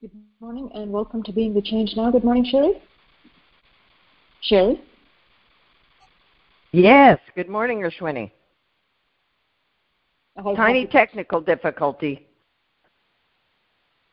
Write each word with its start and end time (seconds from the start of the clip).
Good 0.00 0.12
morning 0.38 0.70
and 0.74 0.92
welcome 0.92 1.24
to 1.24 1.32
Being 1.32 1.54
the 1.54 1.60
Change 1.60 1.94
Now. 1.96 2.12
Good 2.12 2.22
morning, 2.22 2.44
Cheri. 2.44 2.80
Cheri? 4.48 4.80
Yes, 6.70 7.18
good 7.34 7.48
morning, 7.48 7.80
Ashwini. 7.80 8.30
Tiny 10.54 10.86
technical 10.86 11.40
difficulty. 11.40 12.28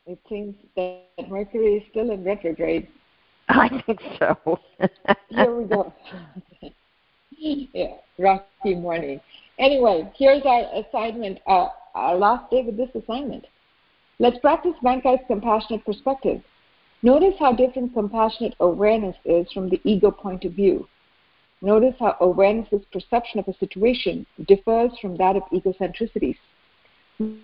It 0.08 0.18
seems 0.28 0.56
that 0.76 1.04
Mercury 1.30 1.76
is 1.76 1.84
still 1.92 2.10
in 2.10 2.24
retrograde. 2.24 2.88
I 3.50 3.70
think 3.86 4.00
so. 4.18 4.60
Here 5.30 5.56
we 5.56 5.66
go. 5.66 5.94
yeah, 7.38 7.98
rocky 8.18 8.74
morning. 8.74 9.22
Anyway, 9.60 10.12
here's 10.18 10.42
our 10.46 10.64
assignment, 10.82 11.38
uh, 11.46 11.68
our 11.94 12.16
last 12.16 12.50
day 12.50 12.64
with 12.64 12.76
this 12.76 12.90
assignment. 12.96 13.46
Let's 14.18 14.40
practice 14.40 14.76
Bankei's 14.82 15.20
compassionate 15.28 15.84
perspective. 15.86 16.42
Notice 17.04 17.36
how 17.38 17.52
different 17.52 17.94
compassionate 17.94 18.56
awareness 18.62 19.16
is 19.26 19.52
from 19.52 19.70
the 19.70 19.82
ego 19.84 20.10
point 20.10 20.46
of 20.46 20.54
view. 20.54 20.88
Notice 21.62 21.96
how 22.00 22.16
awareness's 22.22 22.86
perception 22.94 23.40
of 23.40 23.48
a 23.50 23.58
situation 23.58 24.26
differs 24.48 24.92
from 25.02 25.18
that 25.18 25.36
of 25.36 25.44
egocentricity. 25.52 26.38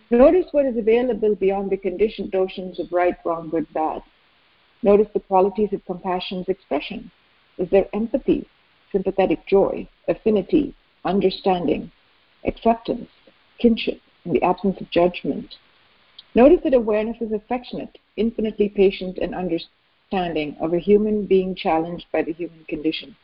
Notice 0.10 0.48
what 0.52 0.66
is 0.66 0.78
available 0.78 1.36
beyond 1.36 1.72
the 1.72 1.78
conditioned 1.78 2.32
notions 2.32 2.80
of 2.80 2.92
right, 2.92 3.16
wrong, 3.26 3.50
good, 3.50 3.72
bad. 3.74 4.02
Notice 4.82 5.08
the 5.14 5.20
qualities 5.20 5.74
of 5.74 5.86
compassion's 5.86 6.48
expression. 6.48 7.12
Is 7.58 7.70
there 7.70 7.88
empathy, 7.94 8.48
sympathetic 8.92 9.46
joy, 9.46 9.88
affinity, 10.08 10.74
understanding, 11.04 11.92
acceptance, 12.46 13.10
kinship, 13.60 14.00
in 14.26 14.34
the 14.34 14.44
absence 14.44 14.80
of 14.80 14.90
judgment, 14.90 15.56
Notice 16.34 16.60
that 16.64 16.74
awareness 16.74 17.18
is 17.22 17.34
affectionate, 17.34 17.98
infinitely 18.16 18.70
patient 18.70 19.18
and 19.18 19.36
understanding 19.36 20.56
of 20.62 20.74
a 20.74 20.80
human 20.80 21.26
being 21.26 21.56
challenged 21.56 22.06
by 22.14 22.22
the 22.22 22.32
human 22.32 22.64
condition. 22.70 23.16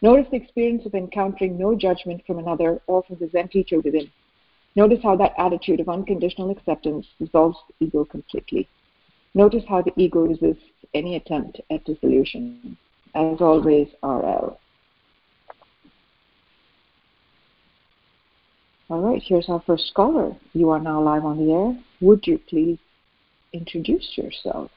Notice 0.00 0.26
the 0.30 0.36
experience 0.36 0.86
of 0.86 0.94
encountering 0.94 1.58
no 1.58 1.74
judgment 1.74 2.22
from 2.26 2.38
another 2.38 2.80
or 2.86 3.02
from 3.02 3.16
the 3.16 3.28
Zen 3.28 3.48
teacher 3.48 3.80
within. 3.80 4.10
Notice 4.76 5.00
how 5.02 5.16
that 5.16 5.34
attitude 5.38 5.80
of 5.80 5.88
unconditional 5.88 6.50
acceptance 6.50 7.06
dissolves 7.18 7.58
the 7.68 7.86
ego 7.86 8.04
completely. 8.04 8.68
Notice 9.34 9.64
how 9.68 9.82
the 9.82 9.92
ego 9.96 10.20
resists 10.20 10.62
any 10.94 11.16
attempt 11.16 11.60
at 11.70 11.84
dissolution. 11.84 12.76
As 13.14 13.40
always, 13.40 13.88
RL. 14.02 14.58
All 18.90 19.00
right, 19.00 19.22
here's 19.24 19.48
our 19.48 19.62
first 19.68 19.86
scholar. 19.86 20.36
You 20.52 20.70
are 20.70 20.80
now 20.80 21.00
live 21.00 21.24
on 21.24 21.38
the 21.38 21.52
air. 21.52 21.78
Would 22.00 22.26
you 22.26 22.40
please 22.48 22.76
introduce 23.52 24.04
yourself? 24.16 24.68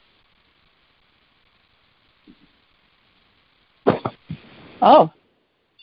Oh, 4.84 5.12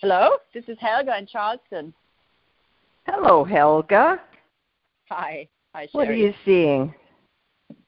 hello. 0.01 0.37
This 0.55 0.63
is 0.69 0.79
Helga 0.79 1.19
in 1.19 1.27
Charleston. 1.27 1.93
Hello, 3.05 3.43
Helga. 3.43 4.21
Hi. 5.09 5.49
Hi, 5.75 5.87
Cheri. 5.87 5.91
What 5.91 6.09
are 6.09 6.15
you 6.15 6.33
seeing? 6.45 6.95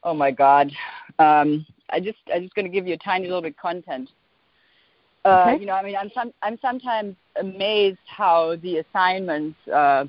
Oh 0.03 0.15
my 0.15 0.33
God. 0.33 0.73
Um, 1.21 1.65
I 1.91 2.01
just 2.01 2.19
I'm 2.35 2.43
just 2.43 2.55
going 2.57 2.67
to 2.67 2.73
give 2.73 2.89
you 2.89 2.95
a 2.95 2.99
tiny 2.99 3.27
little 3.27 3.43
bit 3.43 3.53
of 3.53 3.59
content. 3.59 4.11
Uh, 5.25 5.45
okay. 5.47 5.61
You 5.61 5.67
know, 5.67 5.75
I 5.75 5.85
mean, 5.85 5.95
I'm 5.95 6.11
some 6.13 6.33
I'm 6.43 6.59
sometimes 6.61 7.15
amazed 7.37 7.99
how 8.09 8.57
the 8.57 8.79
assignments 8.79 9.57
uh, 9.73 10.07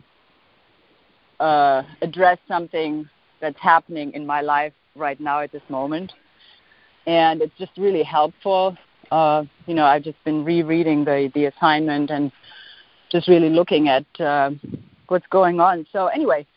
uh, 1.43 1.83
address 2.01 2.37
something 2.47 3.07
that's 3.41 3.59
happening 3.59 4.13
in 4.13 4.25
my 4.25 4.39
life 4.39 4.73
right 4.95 5.19
now 5.19 5.41
at 5.41 5.51
this 5.51 5.61
moment. 5.67 6.13
And 7.05 7.41
it's 7.41 7.57
just 7.57 7.71
really 7.77 8.03
helpful. 8.03 8.77
Uh, 9.11 9.43
you 9.67 9.75
know, 9.75 9.85
I've 9.85 10.03
just 10.03 10.23
been 10.23 10.45
rereading 10.45 11.03
the, 11.03 11.29
the 11.35 11.45
assignment 11.45 12.09
and 12.11 12.31
just 13.11 13.27
really 13.27 13.49
looking 13.49 13.89
at 13.89 14.05
uh, 14.21 14.51
what's 15.09 15.27
going 15.27 15.59
on. 15.59 15.85
So 15.91 16.07
anyway, 16.07 16.47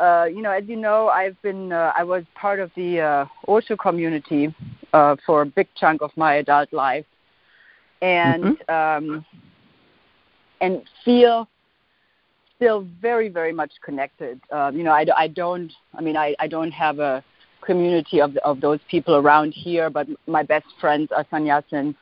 uh, 0.00 0.26
you 0.28 0.42
know, 0.42 0.50
as 0.50 0.64
you 0.66 0.76
know, 0.76 1.08
I've 1.08 1.40
been 1.42 1.72
uh, 1.72 1.92
I 1.96 2.02
was 2.02 2.24
part 2.34 2.58
of 2.58 2.72
the 2.74 3.00
uh, 3.00 3.26
Osho 3.46 3.76
community 3.76 4.52
uh, 4.92 5.14
for 5.24 5.42
a 5.42 5.46
big 5.46 5.68
chunk 5.76 6.02
of 6.02 6.10
my 6.16 6.34
adult 6.34 6.72
life, 6.72 7.06
and 8.02 8.58
mm-hmm. 8.58 9.06
um, 9.06 9.24
and 10.60 10.82
feel 11.04 11.48
still 12.56 12.86
very 13.00 13.28
very 13.28 13.52
much 13.52 13.72
connected. 13.84 14.40
Um, 14.50 14.76
you 14.76 14.84
know 14.84 14.92
I, 14.92 15.06
I 15.16 15.28
don't 15.28 15.72
i 15.94 16.00
mean 16.00 16.16
I, 16.16 16.34
I 16.38 16.46
don't 16.46 16.70
have 16.72 16.98
a 16.98 17.22
community 17.62 18.20
of 18.20 18.36
of 18.38 18.60
those 18.60 18.80
people 18.90 19.16
around 19.16 19.52
here 19.52 19.88
but 19.90 20.06
my 20.26 20.42
best 20.42 20.66
friends 20.80 21.10
are 21.16 21.24
sannyasins 21.32 21.94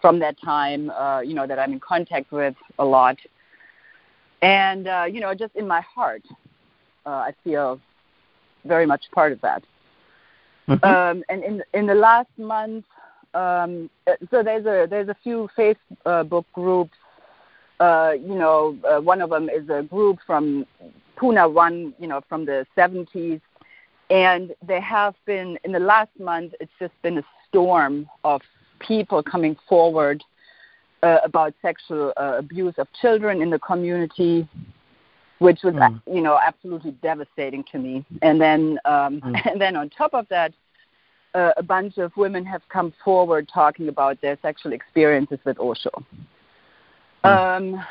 from 0.00 0.18
that 0.20 0.36
time 0.40 0.90
uh, 0.90 1.20
you 1.20 1.34
know 1.34 1.46
that 1.46 1.58
i'm 1.58 1.72
in 1.72 1.80
contact 1.80 2.32
with 2.32 2.54
a 2.78 2.84
lot. 2.84 3.16
And 4.40 4.88
uh, 4.88 5.04
you 5.08 5.20
know 5.20 5.34
just 5.34 5.54
in 5.54 5.66
my 5.66 5.80
heart 5.82 6.22
uh, 7.06 7.10
i 7.28 7.34
feel 7.44 7.80
very 8.64 8.86
much 8.86 9.04
part 9.12 9.32
of 9.32 9.40
that. 9.40 9.62
Mm-hmm. 10.68 10.84
um, 10.84 11.24
and 11.28 11.42
in 11.44 11.62
in 11.74 11.86
the 11.86 11.94
last 11.94 12.30
month 12.38 12.84
um, 13.34 13.90
so 14.30 14.42
there's 14.42 14.66
a 14.66 14.86
there's 14.88 15.08
a 15.08 15.16
few 15.22 15.48
facebook 15.56 16.44
groups 16.52 16.96
uh, 17.80 18.12
you 18.12 18.34
know, 18.34 18.76
uh, 18.88 19.00
one 19.00 19.20
of 19.20 19.30
them 19.30 19.48
is 19.48 19.68
a 19.68 19.82
group 19.82 20.18
from 20.26 20.66
Pune 21.16 21.52
One, 21.52 21.94
you 21.98 22.06
know, 22.06 22.20
from 22.28 22.44
the 22.44 22.66
70s. 22.76 23.40
And 24.10 24.54
they 24.66 24.80
have 24.80 25.14
been, 25.24 25.58
in 25.64 25.72
the 25.72 25.78
last 25.78 26.10
month, 26.18 26.52
it's 26.60 26.72
just 26.78 26.92
been 27.02 27.18
a 27.18 27.24
storm 27.48 28.08
of 28.24 28.42
people 28.78 29.22
coming 29.22 29.56
forward 29.68 30.22
uh, 31.02 31.18
about 31.24 31.54
sexual 31.62 32.12
uh, 32.16 32.34
abuse 32.38 32.74
of 32.78 32.86
children 33.00 33.42
in 33.42 33.50
the 33.50 33.58
community, 33.58 34.48
which 35.38 35.60
was, 35.64 35.74
mm. 35.74 36.00
you 36.06 36.20
know, 36.20 36.38
absolutely 36.44 36.92
devastating 37.02 37.64
to 37.72 37.78
me. 37.78 38.04
And 38.20 38.40
then, 38.40 38.78
um, 38.84 39.20
mm. 39.20 39.40
and 39.50 39.60
then 39.60 39.76
on 39.76 39.90
top 39.90 40.14
of 40.14 40.28
that, 40.28 40.52
uh, 41.34 41.52
a 41.56 41.62
bunch 41.62 41.98
of 41.98 42.14
women 42.16 42.44
have 42.44 42.62
come 42.68 42.92
forward 43.04 43.48
talking 43.52 43.88
about 43.88 44.20
their 44.20 44.38
sexual 44.42 44.72
experiences 44.72 45.38
with 45.44 45.58
Osho. 45.58 46.04
Hmm. 47.24 47.28
Um, 47.28 47.84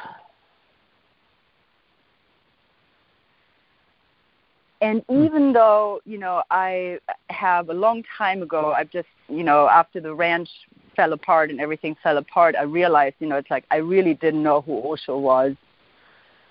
and 4.82 5.02
hmm. 5.08 5.24
even 5.24 5.54
though 5.54 6.02
you 6.06 6.18
know 6.18 6.44
I 6.52 7.00
have 7.30 7.70
a 7.70 7.74
long 7.74 8.04
time 8.18 8.42
ago, 8.42 8.74
I've 8.74 8.92
just 8.92 9.08
you 9.30 9.44
know 9.44 9.68
after 9.68 10.00
the 10.02 10.14
ranch 10.14 10.50
fell 10.96 11.14
apart 11.14 11.50
and 11.50 11.62
everything 11.62 11.96
fell 12.04 12.18
apart, 12.18 12.56
I 12.58 12.64
realized 12.64 13.16
you 13.20 13.28
know 13.28 13.38
it's 13.38 13.52
like 13.52 13.66
I 13.72 13.78
really 13.78 14.14
didn't 14.16 14.44
know 14.44 14.62
who 14.62 14.82
Osho 14.82 15.18
was. 15.18 15.56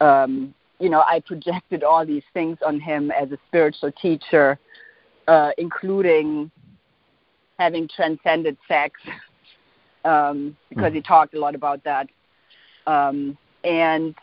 Um, 0.00 0.54
you 0.80 0.88
know, 0.88 1.04
I 1.06 1.20
projected 1.20 1.84
all 1.84 2.04
these 2.06 2.22
things 2.32 2.56
on 2.66 2.80
him 2.80 3.10
as 3.10 3.30
a 3.30 3.38
spiritual 3.48 3.92
teacher, 3.92 4.58
uh, 5.28 5.50
including 5.58 6.50
having 7.58 7.86
transcended 7.94 8.56
sex, 8.66 8.98
um, 10.06 10.56
because 10.70 10.92
mm. 10.92 10.96
he 10.96 11.02
talked 11.02 11.34
a 11.34 11.38
lot 11.38 11.54
about 11.54 11.84
that. 11.84 12.08
Um, 12.86 13.36
and 13.64 14.14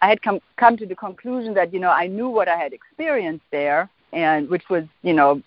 I 0.00 0.08
had 0.08 0.22
come 0.22 0.40
come 0.56 0.76
to 0.76 0.86
the 0.86 0.94
conclusion 0.94 1.54
that 1.54 1.72
you 1.72 1.80
know 1.80 1.90
I 1.90 2.06
knew 2.06 2.28
what 2.28 2.48
I 2.48 2.56
had 2.56 2.72
experienced 2.72 3.44
there, 3.50 3.90
and 4.12 4.48
which 4.48 4.64
was 4.70 4.84
you 5.02 5.12
know 5.12 5.42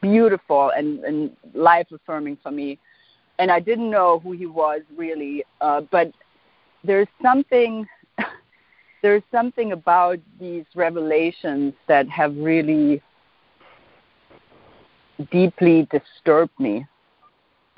beautiful 0.00 0.70
and, 0.70 1.00
and 1.04 1.36
life 1.54 1.86
affirming 1.92 2.36
for 2.42 2.50
me. 2.50 2.78
And 3.38 3.50
I 3.50 3.60
didn't 3.60 3.90
know 3.90 4.18
who 4.18 4.32
he 4.32 4.44
was 4.44 4.82
really, 4.96 5.44
uh, 5.62 5.80
but 5.90 6.12
there's 6.84 7.08
something 7.22 7.86
there's 9.02 9.22
something 9.32 9.72
about 9.72 10.18
these 10.38 10.64
revelations 10.74 11.74
that 11.88 12.08
have 12.08 12.36
really 12.36 13.02
deeply 15.30 15.88
disturbed 15.90 16.58
me 16.58 16.86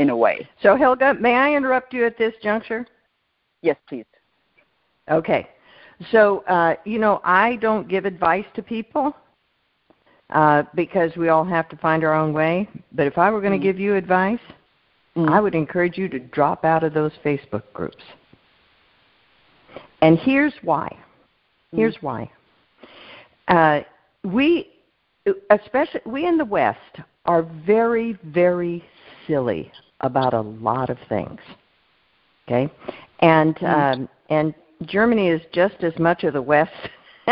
in 0.02 0.10
a 0.10 0.16
way. 0.16 0.48
So, 0.62 0.76
Helga, 0.76 1.14
may 1.14 1.34
I 1.36 1.54
interrupt 1.54 1.94
you 1.94 2.04
at 2.04 2.18
this 2.18 2.34
juncture? 2.42 2.86
Yes, 3.62 3.76
please. 3.88 4.04
Okay. 5.08 5.48
So, 6.10 6.42
uh, 6.48 6.74
you 6.84 6.98
know, 6.98 7.20
I 7.24 7.56
don't 7.56 7.88
give 7.88 8.04
advice 8.04 8.44
to 8.56 8.62
people 8.62 9.14
uh, 10.30 10.64
because 10.74 11.16
we 11.16 11.28
all 11.28 11.44
have 11.44 11.68
to 11.68 11.76
find 11.76 12.02
our 12.02 12.14
own 12.14 12.32
way. 12.32 12.68
But 12.92 13.06
if 13.06 13.16
I 13.16 13.30
were 13.30 13.40
going 13.40 13.52
to 13.52 13.58
mm. 13.58 13.62
give 13.62 13.78
you 13.78 13.94
advice, 13.94 14.40
mm. 15.16 15.28
I 15.30 15.40
would 15.40 15.54
encourage 15.54 15.96
you 15.96 16.08
to 16.08 16.18
drop 16.18 16.64
out 16.64 16.82
of 16.82 16.92
those 16.92 17.12
Facebook 17.24 17.62
groups. 17.72 18.02
And 20.00 20.18
here's 20.18 20.54
why. 20.62 20.88
Mm. 21.72 21.78
Here's 21.78 21.96
mm. 21.96 22.02
why. 22.02 22.30
Uh, 23.46 23.80
we, 24.24 24.70
especially 25.50 26.00
we 26.06 26.26
in 26.26 26.38
the 26.38 26.44
West, 26.44 26.98
are 27.26 27.42
very, 27.64 28.18
very 28.24 28.84
silly 29.28 29.70
about 30.02 30.34
a 30.34 30.40
lot 30.40 30.90
of 30.90 30.98
things. 31.08 31.40
Okay, 32.48 32.72
and 33.20 33.54
mm-hmm. 33.56 34.02
um, 34.02 34.08
and 34.28 34.54
Germany 34.86 35.28
is 35.28 35.42
just 35.52 35.82
as 35.82 35.96
much 35.98 36.24
of 36.24 36.32
the 36.32 36.42
West 36.42 36.72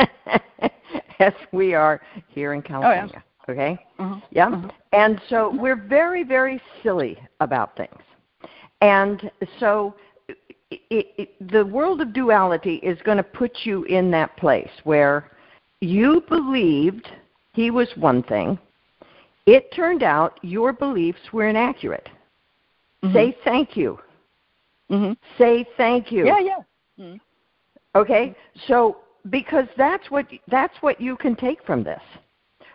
as 1.20 1.32
we 1.52 1.74
are 1.74 2.00
here 2.28 2.54
in 2.54 2.62
California. 2.62 3.10
Oh, 3.14 3.22
yeah. 3.48 3.52
Okay? 3.52 3.86
Mm-hmm. 3.98 4.18
Yeah? 4.30 4.48
Mm-hmm. 4.48 4.68
And 4.92 5.20
so 5.28 5.54
we're 5.56 5.76
very, 5.76 6.24
very 6.24 6.60
silly 6.82 7.18
about 7.40 7.76
things. 7.76 8.00
And 8.80 9.30
so 9.58 9.94
it, 10.70 11.06
it, 11.18 11.50
the 11.52 11.64
world 11.64 12.00
of 12.00 12.12
duality 12.12 12.76
is 12.76 12.98
going 13.02 13.16
to 13.16 13.22
put 13.22 13.58
you 13.64 13.84
in 13.84 14.10
that 14.12 14.36
place 14.36 14.70
where 14.84 15.30
you 15.80 16.22
believed 16.28 17.08
he 17.52 17.70
was 17.70 17.88
one 17.96 18.22
thing. 18.22 18.58
It 19.46 19.72
turned 19.74 20.02
out 20.02 20.38
your 20.42 20.72
beliefs 20.72 21.32
were 21.32 21.48
inaccurate. 21.48 22.08
Mm-hmm. 23.04 23.14
Say 23.14 23.36
thank 23.44 23.76
you. 23.76 23.98
Mm-hmm. 24.90 25.12
Say 25.38 25.66
thank 25.76 26.12
you. 26.12 26.26
Yeah, 26.26 26.40
yeah. 26.40 26.58
Mm-hmm. 26.98 27.16
Okay, 27.98 28.34
so 28.66 28.98
because 29.30 29.66
that's 29.76 30.10
what 30.10 30.26
that's 30.48 30.76
what 30.80 31.00
you 31.00 31.16
can 31.16 31.34
take 31.34 31.64
from 31.64 31.82
this. 31.82 32.02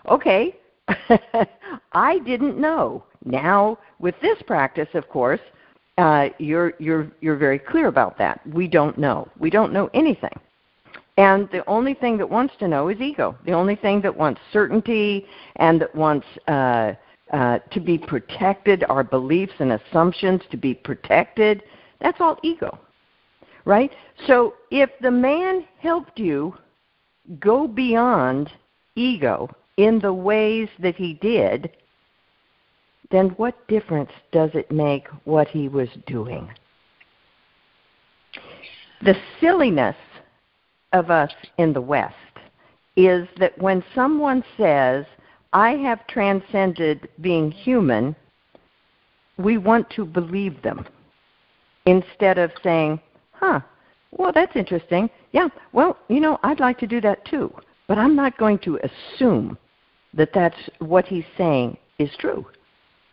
Okay, 0.10 0.56
I 1.94 2.20
didn't 2.20 2.60
know. 2.60 3.04
Now 3.24 3.78
with 4.00 4.16
this 4.22 4.42
practice, 4.46 4.90
of 4.94 5.08
course, 5.10 5.40
uh, 5.98 6.30
you're 6.38 6.74
you're 6.80 7.12
you're 7.22 7.38
very 7.38 7.60
clear 7.60 7.88
about 7.88 8.18
that. 8.18 8.42
We 8.48 8.68
don't 8.68 8.98
know. 8.98 9.28
We 9.40 9.50
don't 9.50 9.72
know 9.72 9.90
anything. 9.94 10.38
And 11.18 11.50
the 11.52 11.64
only 11.70 11.94
thing 11.94 12.18
that 12.18 12.30
wants 12.30 12.56
to 12.60 12.68
know 12.68 12.90
is 12.90 13.00
ego. 13.00 13.38
The 13.46 13.54
only 13.54 13.78
thing 13.78 14.02
that 14.02 14.16
wants 14.16 14.42
certainty 14.52 15.26
and 15.56 15.80
that 15.80 15.96
wants 15.96 16.28
uh, 16.48 16.94
uh, 17.32 17.60
to 17.72 17.80
be 17.80 17.98
protected, 17.98 18.84
our 18.90 19.04
beliefs 19.04 19.54
and 19.60 19.72
assumptions 19.72 20.42
to 20.52 20.58
be 20.58 20.74
protected, 20.74 21.64
that's 22.00 22.20
all 22.20 22.38
ego. 22.44 22.78
Right? 23.66 23.92
So 24.28 24.56
if 24.70 24.92
the 25.02 25.12
man 25.12 25.66
helped 25.80 26.20
you 26.20 26.56
go 27.40 27.68
beyond 27.68 28.52
ego 28.96 29.50
in 29.78 30.00
the 30.00 30.14
ways 30.14 30.70
that 30.80 30.96
he 30.96 31.16
did, 31.16 31.72
then 33.12 33.30
what 33.38 33.68
difference 33.68 34.12
does 34.32 34.52
it 34.54 34.72
make 34.72 35.08
what 35.24 35.48
he 35.48 35.68
was 35.68 35.90
doing? 36.06 36.50
The 39.02 39.16
silliness 39.40 39.96
of 40.94 41.12
us 41.12 41.32
in 41.58 41.74
the 41.74 41.82
West 41.82 42.16
is 42.96 43.28
that 43.40 43.58
when 43.58 43.84
someone 43.94 44.44
says, 44.58 45.06
I 45.54 45.72
have 45.72 46.06
transcended 46.08 47.10
being 47.22 47.52
human, 47.52 48.16
we 49.38 49.58
want 49.58 49.90
to 49.92 50.06
believe 50.06 50.62
them 50.62 50.86
instead 51.86 52.38
of 52.38 52.52
saying, 52.64 53.00
huh, 53.32 53.60
well, 54.12 54.32
that's 54.32 54.56
interesting. 54.56 55.10
Yeah, 55.32 55.50
well, 55.74 55.98
you 56.08 56.20
know, 56.20 56.40
I'd 56.44 56.60
like 56.60 56.80
to 56.80 56.88
do 56.88 57.02
that 57.02 57.26
too. 57.26 57.54
But 57.88 57.98
I'm 57.98 58.16
not 58.16 58.38
going 58.38 58.60
to 58.60 58.80
assume 58.84 59.58
that 60.14 60.34
that's 60.34 60.58
what 60.80 61.06
he's 61.06 61.26
saying 61.38 61.78
is 62.00 62.10
true. 62.18 62.46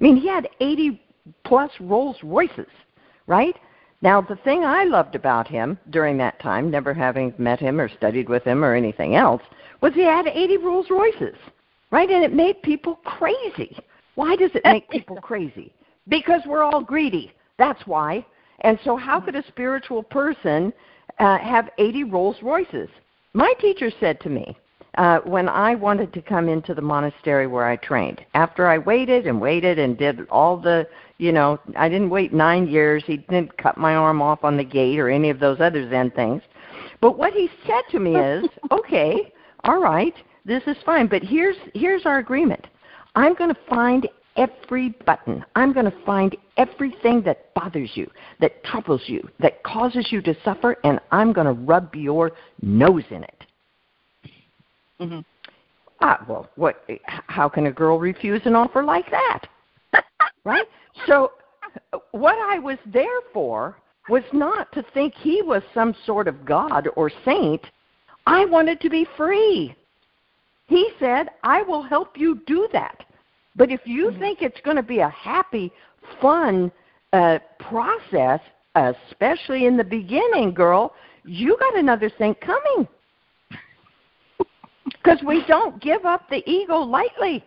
I 0.00 0.05
mean, 0.05 0.17
he 0.17 0.29
had 0.29 0.49
80 0.61 1.00
plus 1.44 1.70
Rolls 1.81 2.17
Royces, 2.23 2.70
right? 3.26 3.56
Now, 4.00 4.20
the 4.20 4.37
thing 4.37 4.64
I 4.64 4.84
loved 4.84 5.14
about 5.14 5.46
him 5.46 5.79
during 5.90 6.19
that 6.19 6.40
time, 6.40 6.70
never 6.70 6.93
having 6.93 7.34
met 7.38 7.61
him 7.61 7.81
or 7.81 7.88
studied 7.88 8.29
with 8.29 8.43
him 8.44 8.64
or 8.64 8.75
anything 8.75 9.14
else, 9.14 9.43
was 9.81 9.94
he 9.94 10.02
had 10.02 10.26
80 10.26 10.56
Rolls 10.58 10.87
Royces, 10.90 11.37
right? 11.93 12.11
And 12.11 12.25
it 12.25 12.33
made 12.33 12.61
people 12.62 12.97
crazy. 13.05 13.77
Why 14.17 14.35
does 14.35 14.50
it 14.55 14.65
make 14.65 14.91
people 14.91 15.17
crazy? 15.23 15.73
Because 16.09 16.41
we're 16.47 16.65
all 16.65 16.83
greedy. 16.83 17.33
That's 17.59 17.87
why. 17.87 18.27
And 18.62 18.79
so, 18.85 18.97
how 18.97 19.21
could 19.21 19.37
a 19.37 19.47
spiritual 19.47 20.03
person 20.03 20.73
uh, 21.21 21.39
have 21.39 21.71
80 21.79 22.05
Rolls 22.05 22.37
Royces? 22.43 22.89
My 23.35 23.53
teacher 23.61 23.91
said 24.00 24.21
to 24.23 24.29
me, 24.29 24.56
uh, 24.99 25.21
when 25.21 25.49
I 25.49 25.75
wanted 25.75 26.12
to 26.12 26.23
come 26.23 26.49
into 26.49 26.75
the 26.75 26.83
monastery 26.83 27.47
where 27.47 27.65
I 27.65 27.77
trained. 27.77 28.21
After 28.35 28.67
I 28.67 28.79
waited 28.79 29.27
and 29.27 29.41
waited 29.41 29.79
and 29.79 29.97
did 29.97 30.29
all 30.29 30.59
the, 30.59 30.87
you 31.19 31.33
know, 31.33 31.59
I 31.77 31.89
didn't 31.89 32.11
wait 32.11 32.33
nine 32.35 32.69
years. 32.69 33.03
He 33.06 33.17
didn't 33.17 33.56
cut 33.56 33.79
my 33.79 33.94
arm 33.94 34.21
off 34.21 34.44
on 34.44 34.56
the 34.56 34.65
gate 34.65 34.99
or 34.99 35.09
any 35.09 35.31
of 35.31 35.41
those 35.41 35.61
other 35.61 35.89
Zen 35.89 36.11
things. 36.11 36.43
But 37.00 37.17
what 37.17 37.33
he 37.33 37.49
said 37.67 37.83
to 37.91 38.00
me 38.00 38.17
is, 38.17 38.44
okay, 38.71 39.33
all 39.65 39.81
right, 39.81 40.15
this 40.44 40.62
is 40.67 40.77
fine, 40.85 41.06
but 41.06 41.23
here's 41.23 41.56
here's 41.75 42.05
our 42.06 42.19
agreement. 42.19 42.67
I'm 43.15 43.35
going 43.35 43.53
to 43.53 43.61
find 43.69 44.09
every 44.37 44.91
button. 45.06 45.44
I'm 45.55 45.73
going 45.73 45.85
to 45.85 46.05
find 46.05 46.37
everything 46.56 47.23
that 47.23 47.53
bothers 47.55 47.91
you, 47.94 48.11
that 48.41 48.65
troubles 48.65 49.03
you, 49.06 49.29
that 49.41 49.62
causes 49.62 50.09
you 50.11 50.23
to 50.23 50.35
suffer, 50.44 50.77
and 50.85 50.99
I'm 51.11 51.33
going 51.33 51.47
to 51.47 51.53
rub 51.53 51.94
your 51.94 52.33
nose 52.62 53.05
in 53.11 53.25
it. 53.25 53.44
Mm-hmm. 55.00 55.21
Ah, 56.00 56.25
well, 56.29 56.49
what? 56.56 56.85
How 57.06 57.49
can 57.49 57.67
a 57.67 57.73
girl 57.73 57.99
refuse 57.99 58.41
an 58.44 58.56
offer 58.56 58.83
like 58.83 59.11
that? 59.11 59.47
right? 60.44 60.67
So, 61.06 61.33
what 62.11 62.37
I 62.50 62.59
was 62.59 62.79
there 62.87 63.21
for 63.33 63.77
was 64.09 64.25
not 64.33 64.73
to 64.73 64.85
think 64.94 65.15
he 65.15 65.43
was 65.43 65.62
some 65.75 65.94
sort 66.05 66.27
of 66.27 66.44
god 66.44 66.89
or 66.97 67.11
saint. 67.25 67.65
I 68.27 68.44
wanted 68.44 68.81
to 68.81 68.91
be 68.91 69.06
free. 69.17 69.77
He 70.73 70.89
said, 70.99 71.29
I 71.43 71.61
will 71.61 71.83
help 71.83 72.17
you 72.17 72.41
do 72.47 72.67
that. 72.73 73.05
But 73.57 73.71
if 73.71 73.83
you 73.85 74.07
mm-hmm. 74.07 74.19
think 74.19 74.41
it's 74.41 74.61
going 74.65 74.79
to 74.79 74.83
be 74.83 75.01
a 75.01 75.11
happy, 75.11 75.71
fun 76.19 76.73
uh, 77.13 77.41
process, 77.59 78.41
especially 78.75 79.67
in 79.67 79.77
the 79.77 79.85
beginning, 79.85 80.55
girl, 80.55 80.95
you 81.25 81.59
got 81.61 81.77
another 81.77 82.09
thing 82.09 82.35
coming 82.37 82.89
because 84.87 85.19
we 85.27 85.45
don't 85.47 85.79
give 85.83 86.07
up 86.07 86.31
the 86.31 86.43
ego 86.51 86.79
lightly 86.79 87.45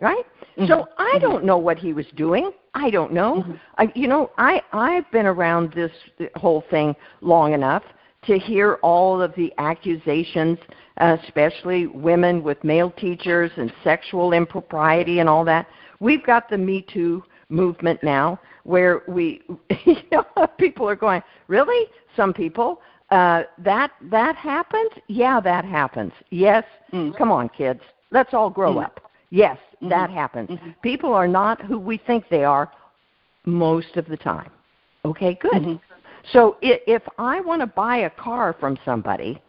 right 0.00 0.24
mm-hmm. 0.56 0.66
so 0.66 0.86
i 0.96 1.14
mm-hmm. 1.14 1.18
don't 1.18 1.44
know 1.44 1.58
what 1.58 1.76
he 1.76 1.92
was 1.92 2.06
doing 2.14 2.52
i 2.74 2.88
don't 2.88 3.12
know 3.12 3.42
mm-hmm. 3.42 3.54
I, 3.78 3.92
you 3.96 4.06
know 4.06 4.30
i 4.38 4.62
i've 4.72 5.10
been 5.10 5.26
around 5.26 5.72
this 5.72 5.90
whole 6.36 6.62
thing 6.70 6.94
long 7.20 7.52
enough 7.52 7.82
to 8.28 8.38
hear 8.38 8.74
all 8.82 9.20
of 9.20 9.34
the 9.34 9.52
accusations 9.58 10.58
especially 10.98 11.86
women 11.88 12.42
with 12.42 12.62
male 12.62 12.92
teachers 12.92 13.50
and 13.56 13.72
sexual 13.82 14.32
impropriety 14.32 15.18
and 15.18 15.28
all 15.28 15.44
that 15.44 15.66
we've 15.98 16.24
got 16.24 16.48
the 16.48 16.56
me 16.56 16.86
too 16.92 17.22
movement 17.48 18.00
now 18.02 18.38
where 18.62 19.02
we 19.08 19.42
you 19.84 19.96
know 20.12 20.24
people 20.58 20.88
are 20.88 20.96
going 20.96 21.22
really 21.48 21.86
some 22.14 22.32
people 22.32 22.80
uh, 23.10 23.44
that 23.58 23.92
that 24.02 24.36
happens. 24.36 24.90
Yeah, 25.06 25.40
that 25.40 25.64
happens. 25.64 26.12
Yes, 26.30 26.64
mm. 26.92 27.16
come 27.16 27.32
on, 27.32 27.48
kids. 27.48 27.80
Let's 28.10 28.34
all 28.34 28.50
grow 28.50 28.74
mm. 28.74 28.84
up. 28.84 29.00
Yes, 29.30 29.56
mm-hmm. 29.76 29.88
that 29.88 30.10
happens. 30.10 30.50
Mm-hmm. 30.50 30.70
People 30.82 31.12
are 31.14 31.28
not 31.28 31.62
who 31.62 31.78
we 31.78 31.96
think 31.96 32.24
they 32.30 32.44
are 32.44 32.70
most 33.46 33.96
of 33.96 34.06
the 34.06 34.16
time. 34.16 34.50
Okay, 35.04 35.38
good. 35.40 35.80
So 36.32 36.56
if, 36.62 36.80
if 36.86 37.02
I 37.18 37.40
want 37.40 37.60
to 37.60 37.66
buy 37.66 37.98
a 37.98 38.10
car 38.10 38.54
from 38.58 38.78
somebody, 38.84 39.40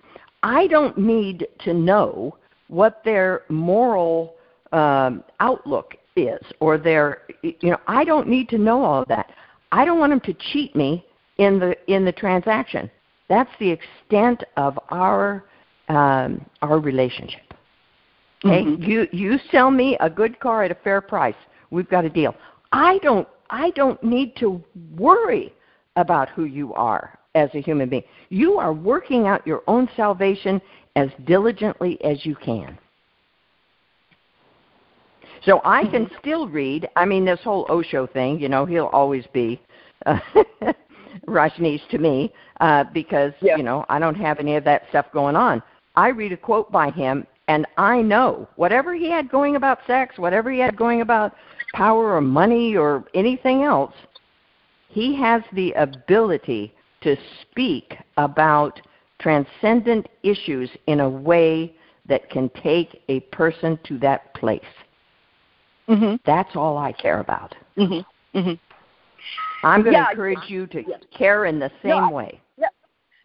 I 0.43 0.67
don't 0.67 0.97
need 0.97 1.47
to 1.61 1.73
know 1.73 2.37
what 2.67 3.01
their 3.03 3.43
moral 3.49 4.35
um, 4.71 5.23
outlook 5.39 5.95
is 6.15 6.39
or 6.59 6.77
their 6.77 7.21
you 7.41 7.69
know 7.71 7.77
I 7.87 8.03
don't 8.03 8.27
need 8.27 8.49
to 8.49 8.57
know 8.57 8.83
all 8.83 9.01
of 9.01 9.07
that. 9.07 9.31
I 9.71 9.85
don't 9.85 9.99
want 9.99 10.11
them 10.11 10.19
to 10.21 10.33
cheat 10.51 10.75
me 10.75 11.05
in 11.37 11.59
the 11.59 11.75
in 11.91 12.05
the 12.05 12.11
transaction. 12.11 12.89
That's 13.27 13.49
the 13.59 13.69
extent 13.69 14.43
of 14.57 14.79
our 14.89 15.45
um, 15.89 16.45
our 16.61 16.79
relationship. 16.79 17.53
Okay, 18.45 18.63
mm-hmm. 18.63 18.83
you 18.83 19.07
you 19.11 19.39
sell 19.51 19.71
me 19.71 19.97
a 19.99 20.09
good 20.09 20.39
car 20.39 20.63
at 20.63 20.71
a 20.71 20.75
fair 20.75 21.01
price. 21.01 21.35
We've 21.71 21.89
got 21.89 22.05
a 22.05 22.09
deal. 22.09 22.35
I 22.71 22.99
don't 22.99 23.27
I 23.49 23.71
don't 23.71 24.01
need 24.03 24.35
to 24.37 24.63
worry 24.95 25.53
about 25.95 26.29
who 26.29 26.45
you 26.45 26.73
are 26.73 27.17
as 27.35 27.49
a 27.53 27.61
human 27.61 27.89
being. 27.89 28.03
You 28.29 28.57
are 28.57 28.73
working 28.73 29.27
out 29.27 29.45
your 29.45 29.63
own 29.67 29.89
salvation 29.95 30.61
as 30.95 31.09
diligently 31.25 32.03
as 32.03 32.25
you 32.25 32.35
can. 32.35 32.77
So 35.45 35.61
I 35.63 35.83
can 35.83 36.05
mm-hmm. 36.05 36.15
still 36.19 36.47
read. 36.47 36.89
I 36.95 37.05
mean, 37.05 37.25
this 37.25 37.39
whole 37.43 37.65
Osho 37.69 38.07
thing, 38.07 38.39
you 38.39 38.49
know, 38.49 38.65
he'll 38.65 38.87
always 38.87 39.25
be 39.33 39.61
uh, 40.05 40.19
Rajneesh 41.27 41.87
to 41.89 41.97
me 41.97 42.33
uh, 42.59 42.85
because 42.93 43.33
yeah. 43.41 43.57
you 43.57 43.63
know 43.63 43.85
I 43.89 43.99
don't 43.99 44.15
have 44.15 44.39
any 44.39 44.55
of 44.55 44.63
that 44.65 44.83
stuff 44.89 45.05
going 45.13 45.35
on. 45.35 45.61
I 45.95 46.09
read 46.09 46.31
a 46.31 46.37
quote 46.37 46.71
by 46.71 46.91
him, 46.91 47.25
and 47.47 47.65
I 47.77 48.01
know 48.01 48.47
whatever 48.55 48.93
he 48.93 49.09
had 49.09 49.29
going 49.29 49.55
about 49.55 49.79
sex, 49.87 50.17
whatever 50.17 50.51
he 50.51 50.59
had 50.59 50.75
going 50.75 51.01
about 51.01 51.35
power 51.73 52.15
or 52.15 52.21
money 52.21 52.75
or 52.75 53.05
anything 53.13 53.63
else, 53.63 53.93
he 54.89 55.15
has 55.15 55.41
the 55.53 55.71
ability 55.73 56.73
to 57.01 57.15
speak 57.41 57.95
about 58.17 58.81
transcendent 59.21 60.07
issues 60.23 60.69
in 60.87 60.99
a 60.99 61.09
way 61.09 61.73
that 62.07 62.29
can 62.29 62.49
take 62.61 63.01
a 63.07 63.19
person 63.21 63.79
to 63.85 63.97
that 63.99 64.33
place. 64.33 64.61
Mm-hmm. 65.87 66.15
That's 66.25 66.55
all 66.55 66.77
I 66.77 66.91
care 66.91 67.19
about. 67.19 67.55
Mm-hmm. 67.77 68.37
Mm-hmm. 68.37 69.65
I'm 69.65 69.83
going 69.83 69.93
yeah, 69.93 70.05
to 70.05 70.11
encourage 70.11 70.49
you 70.49 70.67
to 70.67 70.83
yeah. 70.87 70.97
care 71.15 71.45
in 71.45 71.59
the 71.59 71.71
same 71.81 71.91
no, 71.91 72.09
way. 72.09 72.39
Yeah. 72.57 72.67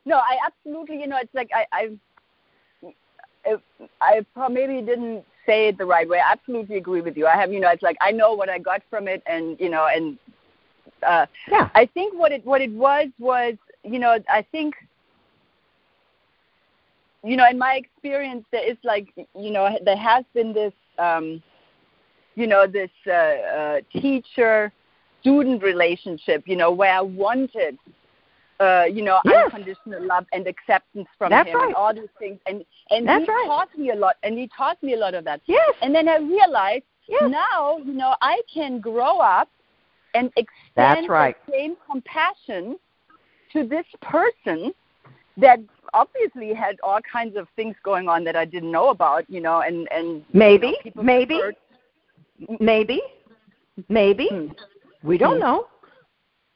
No, 0.04 0.16
I 0.16 0.36
absolutely, 0.46 1.00
you 1.00 1.06
know, 1.06 1.16
it's 1.16 1.34
like 1.34 1.50
I, 1.54 1.64
I 1.72 1.90
I 4.00 4.48
maybe 4.48 4.80
didn't 4.82 5.24
say 5.46 5.68
it 5.68 5.78
the 5.78 5.84
right 5.84 6.08
way. 6.08 6.18
I 6.18 6.32
absolutely 6.32 6.76
agree 6.76 7.00
with 7.00 7.16
you. 7.16 7.26
I 7.26 7.36
have, 7.36 7.52
you 7.52 7.60
know, 7.60 7.70
it's 7.70 7.82
like 7.82 7.96
I 8.00 8.10
know 8.10 8.32
what 8.32 8.48
I 8.48 8.58
got 8.58 8.82
from 8.90 9.08
it, 9.08 9.22
and 9.26 9.58
you 9.60 9.68
know, 9.68 9.86
and 9.86 10.18
uh, 11.06 11.26
yeah. 11.50 11.68
I 11.74 11.86
think 11.86 12.14
what 12.18 12.32
it 12.32 12.44
what 12.44 12.60
it 12.60 12.72
was 12.72 13.08
was, 13.18 13.54
you 13.82 13.98
know, 13.98 14.18
I 14.28 14.44
think, 14.52 14.74
you 17.22 17.36
know, 17.36 17.48
in 17.48 17.58
my 17.58 17.74
experience, 17.74 18.44
there 18.52 18.68
is 18.68 18.76
like, 18.84 19.08
you 19.16 19.50
know, 19.50 19.78
there 19.84 19.96
has 19.96 20.24
been 20.34 20.52
this, 20.52 20.72
um, 20.98 21.42
you 22.34 22.46
know, 22.46 22.66
this 22.66 22.90
uh, 23.06 23.10
uh, 23.10 23.80
teacher 23.92 24.72
student 25.20 25.62
relationship, 25.62 26.42
you 26.46 26.56
know, 26.56 26.70
where 26.70 26.92
I 26.92 27.00
wanted 27.00 27.78
uh, 28.60 28.84
you 28.84 29.02
know, 29.02 29.20
yes. 29.24 29.44
unconditional 29.52 30.06
love 30.06 30.26
and 30.32 30.46
acceptance 30.46 31.08
from 31.18 31.30
That's 31.30 31.48
him 31.48 31.56
right. 31.56 31.66
and 31.66 31.74
all 31.74 31.94
these 31.94 32.14
things. 32.18 32.38
And 32.46 32.64
and 32.90 33.06
That's 33.06 33.24
he 33.24 33.30
right. 33.30 33.46
taught 33.46 33.76
me 33.76 33.90
a 33.90 33.94
lot 33.94 34.16
and 34.22 34.38
he 34.38 34.48
taught 34.56 34.82
me 34.82 34.94
a 34.94 34.96
lot 34.96 35.14
of 35.14 35.24
that. 35.24 35.40
Yes. 35.46 35.74
And 35.82 35.94
then 35.94 36.08
I 36.08 36.18
realized 36.18 36.84
yes. 37.08 37.22
now, 37.28 37.78
you 37.78 37.92
know, 37.92 38.14
I 38.22 38.40
can 38.52 38.80
grow 38.80 39.18
up 39.18 39.48
and 40.14 40.30
extend 40.36 41.08
right. 41.08 41.36
the 41.46 41.52
same 41.52 41.76
compassion 41.90 42.76
to 43.52 43.66
this 43.66 43.86
person 44.00 44.72
that 45.36 45.58
obviously 45.92 46.52
had 46.54 46.76
all 46.82 47.00
kinds 47.10 47.36
of 47.36 47.48
things 47.56 47.74
going 47.84 48.08
on 48.08 48.24
that 48.24 48.36
I 48.36 48.44
didn't 48.44 48.70
know 48.70 48.90
about, 48.90 49.28
you 49.28 49.40
know, 49.40 49.60
and 49.60 49.88
and 49.90 50.24
maybe, 50.32 50.76
you 50.84 50.92
know, 50.94 51.02
maybe, 51.02 51.40
maybe, 52.60 53.00
maybe. 53.88 54.28
Hmm. 54.28 54.46
We 55.02 55.18
don't 55.18 55.34
Hmm. 55.34 55.40
know. 55.40 55.66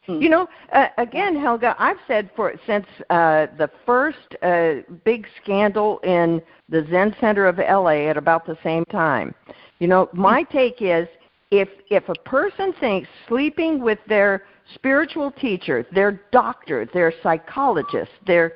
Hmm. 0.06 0.22
You 0.22 0.30
know, 0.30 0.48
uh, 0.72 0.88
again, 0.96 1.36
Helga, 1.36 1.76
I've 1.78 1.98
said 2.06 2.30
for 2.34 2.54
since 2.66 2.86
uh, 3.10 3.46
the 3.58 3.70
first 3.84 4.34
uh, 4.42 4.76
big 5.04 5.26
scandal 5.42 5.98
in 5.98 6.40
the 6.68 6.86
Zen 6.90 7.14
Center 7.20 7.46
of 7.46 7.58
LA 7.58 8.08
at 8.08 8.16
about 8.16 8.46
the 8.46 8.56
same 8.62 8.84
time. 8.86 9.34
You 9.80 9.86
know, 9.88 10.08
my 10.12 10.42
take 10.44 10.80
is 10.80 11.06
if 11.50 11.68
if 11.90 12.08
a 12.08 12.14
person 12.14 12.72
thinks 12.74 13.08
sleeping 13.26 13.80
with 13.80 13.98
their 14.06 14.44
spiritual 14.74 15.30
teacher, 15.30 15.86
their 15.92 16.20
doctor, 16.30 16.86
their 16.92 17.12
psychologist, 17.22 18.10
their 18.26 18.52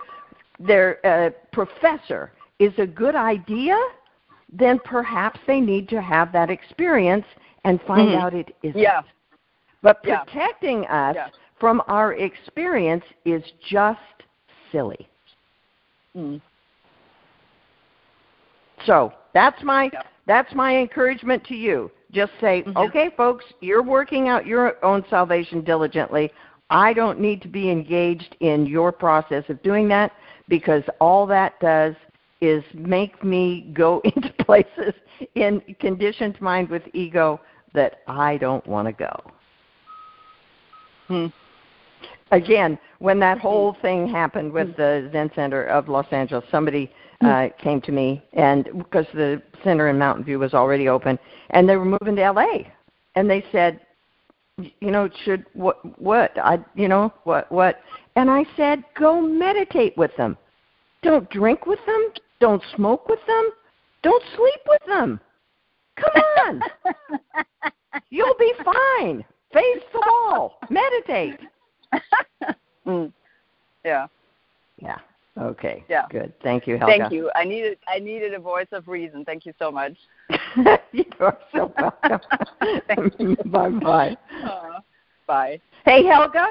their 0.59 1.05
uh, 1.07 1.31
professor 1.53 2.33
is 2.59 2.73
a 2.79 2.87
good 2.87 3.15
idea, 3.15 3.79
then 4.53 4.79
perhaps 4.85 5.41
they 5.47 5.61
need 5.61 5.89
to 5.89 6.01
have 6.01 6.33
that 6.33 6.51
experience 6.51 7.25
and 7.65 7.81
find 7.83 8.11
Mhm. 8.11 8.21
out 8.21 8.35
it 8.35 8.55
isn't. 8.63 8.81
Yeah. 8.81 9.03
But 9.81 10.01
Yeah. 10.05 10.25
protecting 10.25 10.87
us 10.87 11.17
Yeah. 11.17 11.29
from 11.59 11.83
our 11.89 12.13
experience 12.15 13.05
is 13.25 13.43
just 13.61 14.01
silly. 14.71 15.09
Mm. 16.17 16.41
So 18.85 19.13
that's 19.33 19.63
my 19.63 19.91
Yeah. 19.93 20.03
that's 20.27 20.55
my 20.55 20.77
encouragement 20.77 21.43
to 21.45 21.57
you. 21.57 21.91
Just 22.13 22.33
say, 22.41 22.63
Mhm. 22.63 22.77
okay, 22.77 23.11
folks, 23.17 23.45
you're 23.61 23.83
working 23.83 24.29
out 24.29 24.47
your 24.47 24.77
own 24.85 25.05
salvation 25.09 25.63
diligently. 25.63 26.31
I 26.71 26.93
don't 26.93 27.19
need 27.19 27.43
to 27.43 27.49
be 27.49 27.71
engaged 27.71 28.37
in 28.41 28.67
your 28.67 28.93
process 28.93 29.49
of 29.49 29.63
doing 29.63 29.89
that 29.89 30.13
because 30.49 30.83
all 31.01 31.27
that 31.27 31.59
does 31.61 31.95
is 32.41 32.65
make 32.75 33.23
me 33.23 33.71
go 33.73 34.01
into 34.05 34.33
places 34.45 34.95
in 35.35 35.61
conditioned 35.79 36.41
mind 36.41 36.69
with 36.69 36.83
ego 36.93 37.41
that 37.73 38.01
I 38.07 38.37
don't 38.37 38.67
want 38.67 38.87
to 38.89 38.93
go. 38.93 39.21
Hmm. 41.09 41.27
again, 42.31 42.79
when 43.01 43.19
that 43.21 43.39
whole 43.39 43.75
thing 43.83 44.09
happened 44.09 44.53
with 44.53 44.77
the 44.77 45.11
Zen 45.13 45.31
Center 45.35 45.65
of 45.65 45.89
Los 45.89 46.07
Angeles, 46.11 46.45
somebody 46.51 46.91
uh, 47.25 47.49
came 47.63 47.81
to 47.83 47.93
me, 47.93 48.23
and 48.33 48.69
because 48.77 49.07
the 49.15 49.43
center 49.65 49.89
in 49.89 49.99
Mountain 49.99 50.25
View 50.25 50.39
was 50.39 50.55
already 50.55 50.89
open, 50.89 51.19
and 51.51 51.69
they 51.69 51.77
were 51.77 51.85
moving 51.85 52.17
to 52.17 52.31
LA, 52.31 52.65
and 53.15 53.29
they 53.29 53.45
said, 53.53 53.81
you 54.59 54.91
know, 54.91 55.09
should 55.25 55.45
what 55.55 56.01
what 56.01 56.37
I 56.39 56.59
you 56.75 56.89
know 56.89 57.13
what 57.25 57.51
what, 57.51 57.81
and 58.17 58.31
I 58.31 58.45
said, 58.57 58.85
go 58.99 59.21
meditate 59.21 59.97
with 59.97 60.15
them, 60.17 60.37
don't 61.03 61.29
drink 61.31 61.67
with 61.67 61.81
them, 61.87 62.09
don't 62.41 62.63
smoke 62.77 63.09
with 63.09 63.21
them, 63.27 63.51
don't 64.03 64.25
sleep 64.37 64.61
with 64.69 64.83
them. 64.87 65.21
Come 65.97 66.23
on, 66.47 66.63
you'll 68.11 68.37
be 68.39 68.53
fine. 68.65 69.25
Face 69.53 69.83
the 69.93 70.03
wall, 70.07 70.59
meditate. 70.71 71.39
mm. 72.87 73.13
Yeah. 73.85 74.07
Yeah. 74.79 74.99
Okay. 75.41 75.83
Yeah. 75.89 76.05
Good. 76.11 76.33
Thank 76.43 76.67
you, 76.67 76.77
Helga. 76.77 76.99
Thank 76.99 77.13
you. 77.13 77.31
I 77.35 77.45
needed 77.45 77.79
I 77.89 77.99
needed 77.99 78.35
a 78.35 78.39
voice 78.39 78.67
of 78.73 78.87
reason. 78.87 79.25
Thank 79.25 79.47
you 79.47 79.55
so 79.59 79.71
much. 79.71 79.95
you 80.93 81.05
are 81.21 81.39
so 81.55 81.73
welcome. 81.79 82.21
bye 83.47 83.71
bye. 83.71 84.17
Uh, 84.45 84.81
bye. 85.27 85.61
Hey, 85.87 86.05
Helga. 86.05 86.49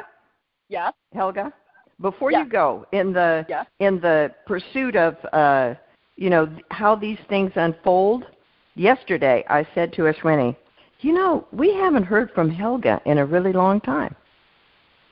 Yeah. 0.67 0.89
Helga. 1.13 1.53
Before 2.01 2.31
Yeah. 2.31 2.43
you 2.43 2.49
go, 2.49 2.85
in 2.91 3.13
the 3.13 3.45
Yeah. 3.47 3.65
in 3.79 3.99
the 3.99 4.31
pursuit 4.47 4.95
of 4.95 5.15
uh, 5.31 5.75
you 6.15 6.31
know 6.31 6.49
how 6.71 6.95
these 6.95 7.19
things 7.29 7.51
unfold, 7.55 8.25
yesterday 8.75 9.45
I 9.47 9.67
said 9.75 9.93
to 9.93 10.03
Ashwini, 10.03 10.55
you 11.01 11.13
know, 11.13 11.45
we 11.51 11.71
haven't 11.73 12.03
heard 12.03 12.31
from 12.31 12.49
Helga 12.49 12.99
in 13.05 13.19
a 13.19 13.25
really 13.25 13.53
long 13.53 13.79
time. 13.81 14.15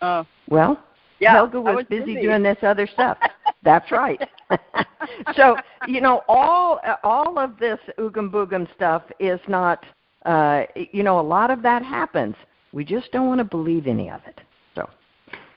Uh, 0.02 0.24
Well, 0.48 0.82
yeah. 1.20 1.34
Helga 1.34 1.60
was, 1.62 1.76
was 1.76 1.86
busy, 1.86 2.16
busy. 2.16 2.22
doing 2.22 2.42
this 2.42 2.58
other 2.64 2.88
stuff. 2.88 3.18
That's 3.63 3.92
right. 3.92 4.22
so 5.36 5.58
you 5.88 6.01
know, 6.01 6.24
all 6.28 6.80
all 7.04 7.38
of 7.38 7.58
this 7.60 7.80
oogum 7.98 8.30
boogum 8.32 8.74
stuff 8.75 9.04
is 9.20 9.39
not. 9.48 9.86
Uh, 10.25 10.63
you 10.92 11.01
know, 11.01 11.18
a 11.18 11.22
lot 11.22 11.50
of 11.50 11.62
that 11.62 11.82
happens. 11.82 12.36
We 12.74 12.84
just 12.84 13.10
don't 13.13 13.28
want 13.28 13.39
to 13.39 13.46
believe 13.46 13.88
any 13.88 14.12
of 14.12 14.20
it. 14.28 14.42
So, 14.75 14.89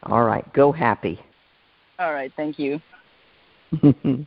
all 0.05 0.23
right, 0.23 0.51
go 0.53 0.71
happy. 0.71 1.21
All 1.99 2.13
right. 2.13 2.33
Thank 2.37 2.59
you. 2.59 2.81
Bye 3.83 4.27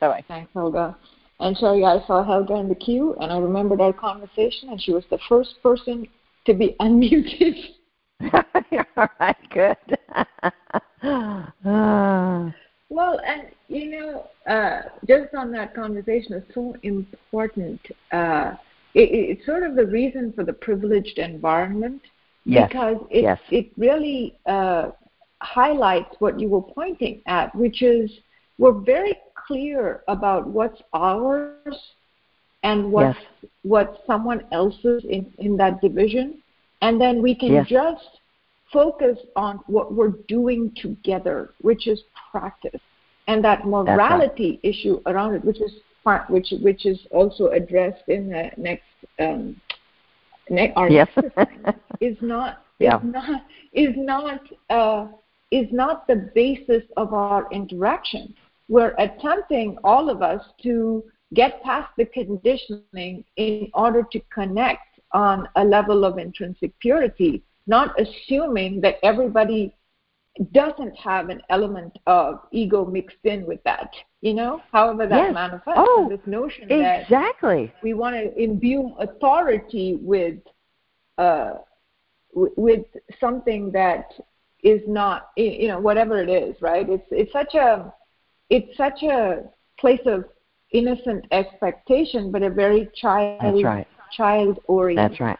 bye. 0.00 0.24
Thanks, 0.28 0.50
Helga. 0.54 0.96
And 1.40 1.56
Cheri, 1.56 1.84
I 1.84 2.06
saw 2.06 2.22
Helga 2.24 2.54
in 2.56 2.68
the 2.68 2.74
queue, 2.74 3.14
and 3.20 3.32
I 3.32 3.38
remembered 3.38 3.80
our 3.80 3.92
conversation, 3.92 4.68
and 4.70 4.80
she 4.80 4.92
was 4.92 5.04
the 5.10 5.18
first 5.28 5.54
person 5.62 6.06
to 6.46 6.54
be 6.54 6.76
unmuted. 6.80 7.54
all 8.96 9.08
right, 9.18 9.36
good. 9.50 9.76
Well, 12.90 13.20
and 13.26 13.42
you 13.68 13.90
know, 13.90 14.24
uh, 14.52 14.82
just 15.08 15.34
on 15.34 15.52
that 15.52 15.74
conversation 15.74 16.34
is 16.34 16.44
so 16.54 16.74
important. 16.82 17.80
Uh, 18.12 18.52
it, 18.94 19.08
it's 19.12 19.46
sort 19.46 19.62
of 19.62 19.76
the 19.76 19.86
reason 19.86 20.32
for 20.34 20.44
the 20.44 20.52
privileged 20.52 21.18
environment 21.18 22.02
Yes, 22.44 22.70
because 22.70 22.96
it 23.10 23.34
yes. 23.34 23.38
it 23.50 23.66
really 23.76 24.34
uh, 24.46 24.90
highlights 25.42 26.14
what 26.18 26.38
you 26.40 26.48
were 26.48 26.62
pointing 26.62 27.20
at, 27.26 27.54
which 27.54 27.82
is 27.82 28.10
we're 28.58 28.80
very 28.80 29.16
clear 29.46 30.02
about 30.08 30.48
what's 30.48 30.80
ours 30.92 31.58
and 32.36 32.62
what's 32.68 32.96
Yes. 32.96 33.16
what's 33.40 33.74
someone 33.80 34.20
else's 34.30 34.88
in, 34.88 35.14
in 35.24 35.44
that 35.46 35.80
division, 35.80 36.34
and 36.80 37.00
then 37.00 37.20
we 37.22 37.34
can 37.34 37.52
Yes. 37.52 37.64
just 37.64 38.19
focus 38.72 39.18
on 39.36 39.58
what 39.66 39.92
we're 39.94 40.14
doing 40.28 40.72
together, 40.76 41.50
which 41.60 41.86
is 41.86 42.00
practice, 42.30 42.80
and 43.26 43.44
that 43.44 43.66
morality 43.66 44.58
issue 44.62 45.00
around 45.06 45.34
it, 45.34 45.44
which 45.44 45.60
is 45.60 45.72
fi- 46.04 46.24
which 46.28 46.52
which 46.62 46.86
is 46.86 46.98
also 47.10 47.48
addressed 47.48 48.06
in 48.08 48.28
the 48.28 48.50
next 48.56 48.84
um, 49.20 49.56
ne- 50.50 50.72
our 50.76 50.88
Yes. 50.88 51.08
next 51.16 51.22
assignment, 51.22 51.76
is 52.00 52.16
not 52.20 52.62
Yeah. 52.78 52.98
is 52.98 53.02
not 53.02 53.42
is 53.72 53.94
not 53.96 54.40
uh, 54.70 55.06
is 55.50 55.68
not 55.72 56.06
the 56.08 56.30
basis 56.34 56.82
of 56.96 57.12
our 57.14 57.46
interaction. 57.52 58.34
We're 58.68 58.94
attempting 58.98 59.76
all 59.84 60.08
of 60.10 60.22
us 60.22 60.42
to 60.62 61.02
get 61.34 61.62
past 61.62 61.88
the 61.96 62.06
conditioning 62.06 63.24
in 63.36 63.68
order 63.74 64.02
to 64.12 64.20
connect 64.32 65.00
on 65.12 65.48
a 65.56 65.64
level 65.64 66.04
of 66.04 66.18
intrinsic 66.18 66.72
purity, 66.80 67.42
not 67.70 67.88
assuming 68.04 68.80
that 68.82 68.96
everybody 69.02 69.74
doesn't 70.52 70.94
have 70.96 71.28
an 71.28 71.40
element 71.50 71.92
of 72.06 72.40
ego 72.52 72.84
mixed 72.84 73.24
in 73.24 73.46
with 73.46 73.62
that. 73.64 73.90
You 74.20 74.34
know, 74.34 74.60
however 74.72 75.06
that 75.06 75.26
Yes. 75.26 75.34
manifests. 75.34 75.80
Oh, 75.88 76.08
this 76.08 76.26
notion 76.26 76.68
that 76.68 77.02
Exactly. 77.02 77.72
we 77.82 77.94
want 77.94 78.14
to 78.16 78.24
imbue 78.42 78.94
authority 78.98 79.98
with 80.02 80.38
uh, 81.18 81.52
w- 82.34 82.54
with 82.56 82.84
something 83.20 83.70
that 83.72 84.06
is 84.62 84.82
not 84.86 85.28
you 85.36 85.68
know 85.68 85.80
whatever 85.80 86.16
it 86.22 86.28
is 86.28 86.54
right 86.60 86.86
it's 86.88 87.08
it's 87.10 87.32
such 87.32 87.54
a 87.54 87.92
it's 88.50 88.76
such 88.76 89.02
a 89.02 89.42
place 89.78 90.04
of 90.06 90.24
innocent 90.72 91.24
expectation 91.32 92.30
but 92.32 92.42
a 92.42 92.50
very 92.50 92.88
child 92.94 93.64
right. 93.64 93.86
child 94.16 94.58
oriented. 94.66 95.12
That's 95.12 95.20
right. 95.20 95.38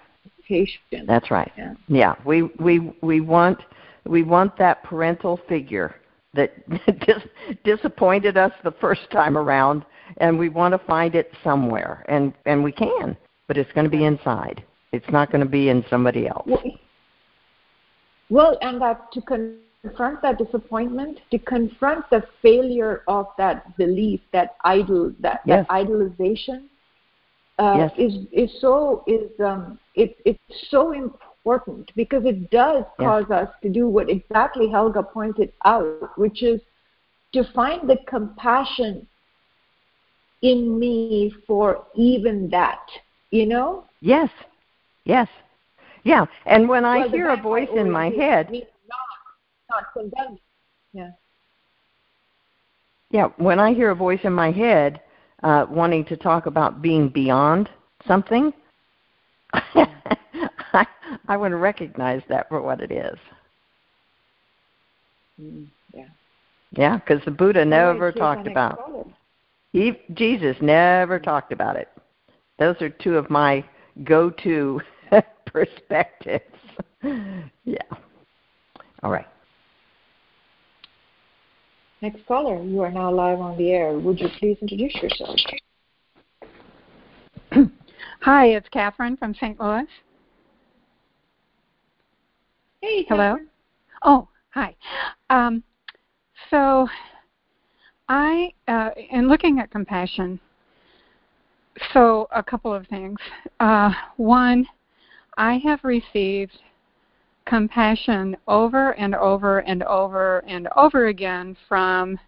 That's 1.06 1.30
right. 1.30 1.50
yeah 1.56 1.74
Yeah, 1.88 2.14
we 2.24 2.42
we 2.58 2.92
we 3.02 3.20
want 3.20 3.60
we 4.06 4.22
want 4.22 4.56
that 4.58 4.82
parental 4.82 5.40
figure 5.48 5.94
that 6.34 6.52
dis- 7.06 7.56
disappointed 7.64 8.36
us 8.36 8.52
the 8.64 8.72
first 8.72 9.10
time 9.10 9.36
around, 9.36 9.84
and 10.18 10.38
we 10.38 10.48
want 10.48 10.72
to 10.72 10.78
find 10.86 11.14
it 11.14 11.32
somewhere, 11.44 12.04
and 12.08 12.32
and 12.46 12.62
we 12.62 12.72
can, 12.72 13.16
but 13.48 13.56
it's 13.56 13.72
going 13.72 13.84
to 13.84 13.90
be 13.90 14.04
inside. 14.04 14.64
It's 14.92 15.08
not 15.10 15.30
going 15.30 15.44
to 15.44 15.50
be 15.50 15.68
in 15.68 15.84
somebody 15.88 16.26
else. 16.26 16.48
Well, 18.28 18.58
and 18.62 18.80
that 18.80 19.12
to 19.12 19.20
confront 19.20 20.22
that 20.22 20.38
disappointment, 20.38 21.20
to 21.30 21.38
confront 21.38 22.08
the 22.10 22.22
failure 22.42 23.02
of 23.08 23.26
that 23.38 23.76
belief, 23.76 24.20
that 24.32 24.56
idol, 24.64 25.12
that, 25.20 25.40
yes. 25.44 25.66
that 25.66 25.68
idolization, 25.68 26.64
uh, 27.58 27.74
yes. 27.76 27.92
is 27.98 28.14
is 28.32 28.60
so 28.60 29.04
is 29.06 29.30
um, 29.40 29.78
it, 30.00 30.16
it's 30.24 30.70
so 30.70 30.92
important 30.92 31.90
because 31.94 32.24
it 32.24 32.50
does 32.50 32.84
cause 32.98 33.30
us 33.30 33.48
to 33.62 33.68
do 33.68 33.86
what 33.88 34.08
exactly 34.08 34.68
Helga 34.68 35.02
pointed 35.02 35.52
out, 35.64 36.18
which 36.18 36.42
is 36.42 36.60
to 37.34 37.44
find 37.54 37.88
the 37.88 37.98
compassion 38.08 39.06
in 40.42 40.78
me 40.78 41.32
for 41.46 41.86
even 41.94 42.48
that. 42.50 42.80
You 43.30 43.46
know? 43.46 43.84
Yes. 44.00 44.30
Yes. 45.04 45.28
Yeah. 46.02 46.24
And 46.46 46.68
when 46.68 46.84
I 46.84 47.06
hear 47.08 47.28
a 47.30 47.36
voice 47.36 47.68
in 47.74 47.90
my 47.90 48.08
head, 48.08 48.50
not, 48.50 48.62
not 49.70 49.84
condemning. 49.92 50.38
Yeah. 50.94 51.10
Yeah. 53.10 53.28
When 53.36 53.58
I 53.60 53.74
hear 53.74 53.90
a 53.90 53.94
voice 53.94 54.20
in 54.24 54.32
my 54.32 54.50
head 54.50 55.00
uh, 55.42 55.66
wanting 55.68 56.06
to 56.06 56.16
talk 56.16 56.46
about 56.46 56.80
being 56.80 57.10
beyond 57.10 57.68
something, 58.06 58.52
I, 59.52 60.86
I 61.28 61.36
want 61.36 61.52
to 61.52 61.56
recognize 61.56 62.22
that 62.28 62.48
for 62.48 62.62
what 62.62 62.80
it 62.80 62.90
is. 62.90 63.18
Mm, 65.40 65.66
yeah. 65.92 66.06
Yeah, 66.72 66.98
because 66.98 67.24
the 67.24 67.30
Buddha 67.30 67.64
never 67.64 68.12
talked 68.12 68.46
about. 68.46 69.08
He, 69.72 70.00
Jesus 70.14 70.56
never 70.60 71.18
talked 71.18 71.52
about 71.52 71.76
it. 71.76 71.88
Those 72.58 72.80
are 72.80 72.90
two 72.90 73.16
of 73.16 73.30
my 73.30 73.64
go-to 74.04 74.80
perspectives. 75.46 76.44
yeah. 77.64 77.78
All 79.02 79.10
right. 79.10 79.26
Next 82.02 82.24
caller, 82.26 82.62
you 82.62 82.80
are 82.80 82.90
now 82.90 83.12
live 83.12 83.40
on 83.40 83.58
the 83.58 83.72
air. 83.72 83.98
Would 83.98 84.20
you 84.20 84.28
please 84.38 84.56
introduce 84.62 84.94
yourself? 84.96 85.38
Hi, 88.22 88.48
it's 88.48 88.68
Catherine 88.68 89.16
from 89.16 89.34
St. 89.34 89.58
Louis. 89.58 89.86
Hey, 92.82 93.06
Hello. 93.08 93.38
Oh, 94.02 94.28
hi. 94.50 94.76
Um, 95.30 95.62
so, 96.50 96.86
I, 98.10 98.52
uh, 98.68 98.90
in 99.10 99.26
looking 99.26 99.58
at 99.58 99.70
compassion, 99.70 100.38
so 101.94 102.28
a 102.30 102.42
couple 102.42 102.74
of 102.74 102.86
things. 102.88 103.18
Uh, 103.58 103.90
one, 104.18 104.66
I 105.38 105.56
have 105.64 105.82
received 105.82 106.58
compassion 107.46 108.36
over 108.46 108.92
and 108.98 109.14
over 109.14 109.60
and 109.60 109.82
over 109.84 110.40
and 110.46 110.68
over 110.76 111.06
again 111.06 111.56
from 111.66 112.18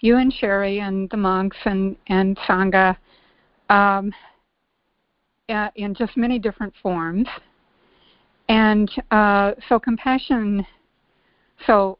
you 0.00 0.16
and 0.16 0.32
Cheri 0.32 0.80
and 0.80 1.10
the 1.10 1.18
monks 1.18 1.58
and, 1.66 1.96
and 2.06 2.38
Sangha 2.48 2.96
um, 3.68 4.10
uh, 5.48 5.70
in 5.76 5.94
just 5.94 6.16
many 6.16 6.38
different 6.38 6.74
forms. 6.82 7.26
And 8.48 8.90
uh, 9.10 9.52
so 9.68 9.78
compassion, 9.78 10.66
so 11.66 11.98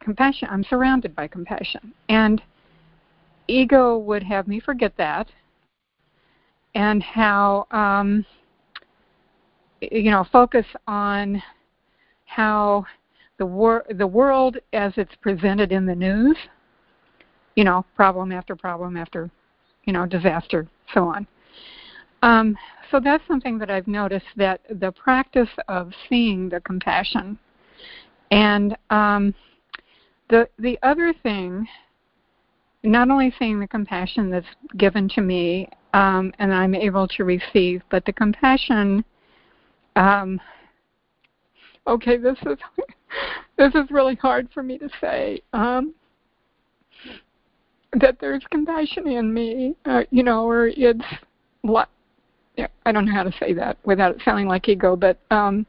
compassion, 0.00 0.48
I'm 0.50 0.64
surrounded 0.64 1.14
by 1.14 1.26
compassion. 1.26 1.92
And 2.08 2.42
ego 3.48 3.98
would 3.98 4.22
have 4.22 4.46
me 4.46 4.60
forget 4.60 4.92
that 4.98 5.28
and 6.74 7.02
how, 7.02 7.66
um, 7.72 8.24
you 9.80 10.10
know, 10.10 10.24
focus 10.30 10.66
on 10.86 11.42
how 12.26 12.84
the, 13.38 13.46
wor- 13.46 13.86
the 13.96 14.06
world 14.06 14.58
as 14.72 14.92
it's 14.96 15.14
presented 15.20 15.72
in 15.72 15.86
the 15.86 15.94
news, 15.94 16.36
you 17.56 17.64
know, 17.64 17.84
problem 17.96 18.30
after 18.30 18.54
problem 18.54 18.96
after, 18.96 19.30
you 19.84 19.92
know, 19.92 20.06
disaster, 20.06 20.68
so 20.94 21.04
on. 21.04 21.26
Um, 22.22 22.56
so 22.90 23.00
that's 23.00 23.26
something 23.26 23.58
that 23.58 23.70
I've 23.70 23.86
noticed 23.86 24.26
that 24.36 24.60
the 24.68 24.92
practice 24.92 25.48
of 25.68 25.92
seeing 26.08 26.48
the 26.48 26.60
compassion, 26.60 27.38
and 28.30 28.76
um, 28.90 29.34
the 30.28 30.48
the 30.58 30.78
other 30.82 31.14
thing, 31.22 31.66
not 32.82 33.10
only 33.10 33.32
seeing 33.38 33.60
the 33.60 33.68
compassion 33.68 34.30
that's 34.30 34.46
given 34.76 35.08
to 35.10 35.20
me 35.20 35.68
um, 35.94 36.32
and 36.38 36.52
I'm 36.54 36.74
able 36.74 37.08
to 37.08 37.24
receive, 37.24 37.82
but 37.90 38.04
the 38.04 38.12
compassion. 38.12 39.04
Um, 39.96 40.40
okay, 41.86 42.16
this 42.16 42.38
is 42.46 42.58
this 43.58 43.74
is 43.74 43.90
really 43.90 44.14
hard 44.16 44.48
for 44.52 44.62
me 44.62 44.78
to 44.78 44.88
say. 45.00 45.42
Um, 45.52 45.94
that 48.00 48.18
there's 48.20 48.44
compassion 48.50 49.08
in 49.08 49.34
me, 49.34 49.74
uh, 49.84 50.02
you 50.10 50.22
know, 50.22 50.48
or 50.48 50.68
it's 50.68 51.00
I 52.86 52.92
don't 52.92 53.06
know 53.06 53.12
how 53.12 53.22
to 53.22 53.32
say 53.38 53.52
that 53.54 53.78
without 53.84 54.16
it 54.16 54.22
sounding 54.24 54.48
like 54.48 54.68
ego, 54.68 54.96
but 54.96 55.18
um, 55.30 55.66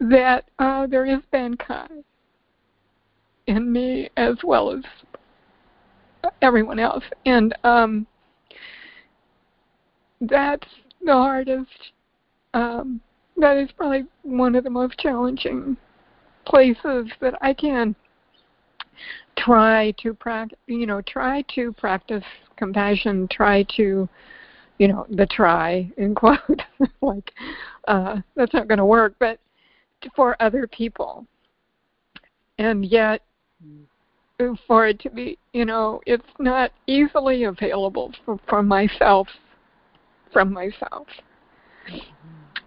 that 0.00 0.44
uh, 0.58 0.86
there 0.86 1.06
is 1.06 1.20
Bankei 1.32 1.86
in 3.46 3.72
me 3.72 4.08
as 4.16 4.36
well 4.44 4.70
as 4.70 4.84
everyone 6.40 6.78
else, 6.78 7.04
and 7.26 7.54
um, 7.64 8.06
that's 10.20 10.66
the 11.04 11.12
hardest. 11.12 11.92
Um, 12.54 13.00
that 13.36 13.56
is 13.56 13.70
probably 13.76 14.04
one 14.22 14.54
of 14.54 14.64
the 14.64 14.70
most 14.70 14.98
challenging 14.98 15.76
places 16.44 17.08
that 17.20 17.34
I 17.40 17.54
can 17.54 17.96
try 19.36 19.92
to 20.02 20.14
practice. 20.14 20.58
You 20.66 20.86
know, 20.86 21.00
try 21.00 21.42
to 21.54 21.72
practice 21.72 22.24
compassion. 22.56 23.28
Try 23.30 23.64
to 23.76 24.08
you 24.78 24.88
know 24.88 25.06
the 25.10 25.26
try 25.26 25.90
in 25.96 26.14
quote 26.14 26.62
like 27.00 27.32
uh, 27.88 28.18
that's 28.36 28.54
not 28.54 28.68
going 28.68 28.78
to 28.78 28.84
work 28.84 29.14
but 29.18 29.38
for 30.16 30.40
other 30.40 30.66
people. 30.66 31.26
And 32.58 32.84
yet 32.84 33.22
for 34.66 34.88
it 34.88 34.98
to 35.00 35.10
be 35.10 35.38
you 35.52 35.64
know 35.64 36.00
it's 36.06 36.24
not 36.38 36.72
easily 36.86 37.44
available 37.44 38.12
for, 38.24 38.38
for 38.48 38.62
myself 38.62 39.28
from 40.32 40.52
myself. 40.52 41.06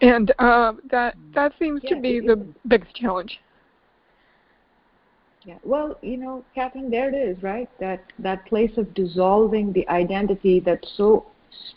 And 0.02 0.32
uh, 0.40 0.74
that 0.92 1.16
that 1.34 1.54
seems 1.60 1.82
yeah, 1.84 1.96
to 1.96 2.02
be 2.02 2.20
the 2.20 2.34
is. 2.34 2.48
biggest 2.68 2.96
challenge. 2.96 3.40
Yeah 5.46 5.58
well 5.64 5.98
you 6.02 6.18
know 6.18 6.44
catherine 6.54 6.90
there 6.90 7.14
it 7.14 7.18
is 7.18 7.42
right? 7.44 7.70
That 7.80 8.04
that 8.20 8.46
place 8.46 8.78
of 8.78 8.94
dissolving 8.94 9.74
the 9.74 9.88
identity 9.90 10.60
that's 10.60 10.94
so 10.96 11.26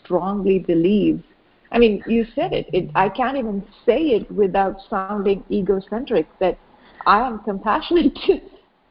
strongly 0.03 0.59
believes. 0.59 1.23
I 1.71 1.77
mean, 1.77 2.03
you 2.07 2.25
said 2.35 2.53
it. 2.53 2.67
it. 2.73 2.89
I 2.95 3.09
can't 3.09 3.37
even 3.37 3.63
say 3.85 3.99
it 4.17 4.31
without 4.31 4.77
sounding 4.89 5.43
egocentric. 5.51 6.27
That 6.39 6.57
I 7.05 7.19
am 7.25 7.39
compassionate. 7.39 8.17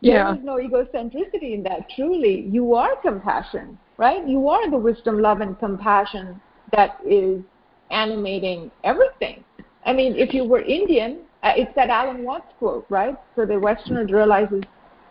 yeah. 0.01 0.25
There 0.25 0.35
is 0.35 0.45
no 0.45 0.57
egocentricity 0.57 1.55
in 1.55 1.63
that. 1.65 1.89
Truly, 1.97 2.49
you 2.51 2.75
are 2.75 2.97
compassion, 3.03 3.79
right? 3.97 4.27
You 4.27 4.49
are 4.49 4.71
the 4.71 4.79
wisdom, 4.79 5.21
love, 5.21 5.41
and 5.41 5.59
compassion 5.59 6.41
that 6.73 6.99
is 7.05 7.43
animating 7.91 8.71
everything. 8.85 9.45
I 9.85 9.93
mean, 9.93 10.15
if 10.17 10.35
you 10.35 10.45
were 10.45 10.61
Indian, 10.61 11.19
uh, 11.43 11.53
it's 11.57 11.75
that 11.77 11.89
Alan 11.91 12.25
Watts 12.25 12.53
quote, 12.59 12.87
right? 12.91 13.17
So 13.35 13.45
the 13.47 13.59
Westerner 13.59 14.05
realizes 14.07 14.63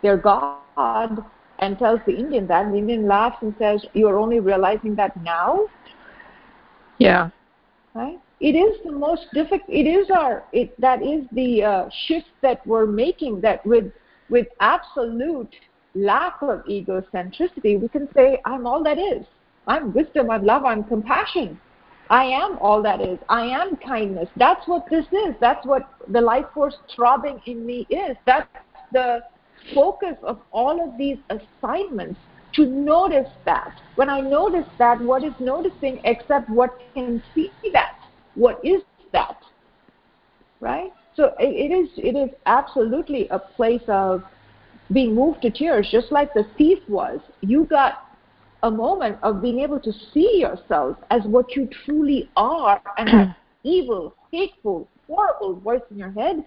their 0.02 0.16
God 0.16 1.24
and 1.58 1.78
tells 1.78 2.00
the 2.06 2.14
Indian 2.14 2.46
that, 2.46 2.64
and 2.64 2.74
the 2.74 2.78
Indian 2.78 3.06
laughs 3.06 3.38
and 3.42 3.54
says, 3.58 3.84
"You 3.92 4.08
are 4.08 4.18
only 4.18 4.40
realizing 4.40 4.94
that 4.96 5.16
now." 5.22 5.66
Yeah. 6.98 7.30
Right. 7.94 8.18
It 8.40 8.54
is 8.54 8.76
the 8.84 8.92
most 8.92 9.26
difficult. 9.32 9.68
It 9.68 9.86
is 9.86 10.10
our. 10.10 10.44
It 10.52 10.80
that 10.80 11.02
is 11.02 11.24
the 11.32 11.64
uh, 11.64 11.88
shift 12.06 12.28
that 12.42 12.64
we're 12.66 12.86
making. 12.86 13.40
That 13.40 13.64
with 13.66 13.92
with 14.28 14.46
absolute 14.60 15.54
lack 15.94 16.40
of 16.42 16.64
egocentricity, 16.66 17.80
we 17.80 17.88
can 17.88 18.08
say, 18.14 18.40
"I'm 18.44 18.66
all 18.66 18.82
that 18.84 18.98
is. 18.98 19.24
I'm 19.66 19.92
wisdom. 19.92 20.30
I'm 20.30 20.44
love. 20.44 20.64
I'm 20.64 20.84
compassion." 20.84 21.60
I 22.10 22.24
am 22.24 22.56
all 22.58 22.82
that 22.82 23.00
is. 23.02 23.18
I 23.28 23.42
am 23.42 23.76
kindness. 23.76 24.28
That's 24.36 24.66
what 24.66 24.88
this 24.88 25.04
is. 25.12 25.34
That's 25.40 25.64
what 25.66 25.82
the 26.08 26.20
life 26.20 26.46
force 26.54 26.76
throbbing 26.94 27.40
in 27.44 27.66
me 27.66 27.86
is. 27.90 28.16
That's 28.24 28.48
the 28.92 29.20
focus 29.74 30.16
of 30.22 30.40
all 30.52 30.82
of 30.82 30.96
these 30.98 31.18
assignments 31.30 32.18
to 32.54 32.66
notice 32.66 33.28
that. 33.44 33.80
When 33.96 34.08
I 34.08 34.20
notice 34.20 34.66
that, 34.78 35.00
what 35.00 35.22
is 35.24 35.32
noticing 35.38 36.00
except 36.04 36.48
what 36.48 36.80
can 36.94 37.22
see 37.34 37.50
that? 37.72 37.96
What 38.34 38.60
is 38.64 38.82
that? 39.12 39.36
Right? 40.60 40.92
So 41.14 41.34
it, 41.38 41.70
it 41.70 41.74
is 41.74 41.88
it 41.96 42.16
is 42.16 42.30
absolutely 42.46 43.28
a 43.28 43.38
place 43.38 43.82
of 43.88 44.22
being 44.92 45.14
moved 45.14 45.42
to 45.42 45.50
tears, 45.50 45.88
just 45.90 46.10
like 46.12 46.32
the 46.32 46.46
thief 46.56 46.78
was. 46.88 47.20
You 47.40 47.64
got 47.64 48.04
a 48.62 48.70
moment 48.70 49.18
of 49.22 49.42
being 49.42 49.60
able 49.60 49.80
to 49.80 49.92
see 50.12 50.38
yourself 50.38 50.96
as 51.10 51.22
what 51.24 51.54
you 51.54 51.68
truly 51.84 52.30
are, 52.36 52.80
and 52.96 53.08
that 53.08 53.36
evil, 53.62 54.14
hateful, 54.32 54.88
horrible 55.06 55.60
voice 55.60 55.82
in 55.90 55.98
your 55.98 56.12
head 56.12 56.44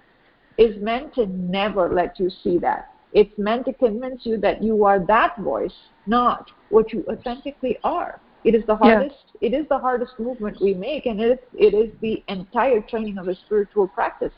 is 0.57 0.81
meant 0.81 1.13
to 1.15 1.25
never 1.25 1.93
let 1.93 2.19
you 2.19 2.29
see 2.43 2.57
that. 2.59 2.91
It's 3.13 3.37
meant 3.37 3.65
to 3.65 3.73
convince 3.73 4.25
you 4.25 4.37
that 4.37 4.63
you 4.63 4.85
are 4.85 4.99
that 5.07 5.37
voice, 5.39 5.73
not 6.05 6.49
what 6.69 6.93
you 6.93 7.03
authentically 7.09 7.77
are. 7.83 8.19
It 8.43 8.55
is 8.55 8.63
the 8.65 8.75
hardest. 8.75 9.15
Yeah. 9.39 9.49
It 9.49 9.53
is 9.53 9.67
the 9.69 9.77
hardest 9.77 10.13
movement 10.17 10.57
we 10.61 10.73
make, 10.73 11.05
and 11.05 11.19
it 11.21 11.47
it 11.53 11.73
is 11.73 11.91
the 12.01 12.23
entire 12.27 12.81
training 12.81 13.17
of 13.17 13.27
a 13.27 13.35
spiritual 13.35 13.87
practice, 13.87 14.33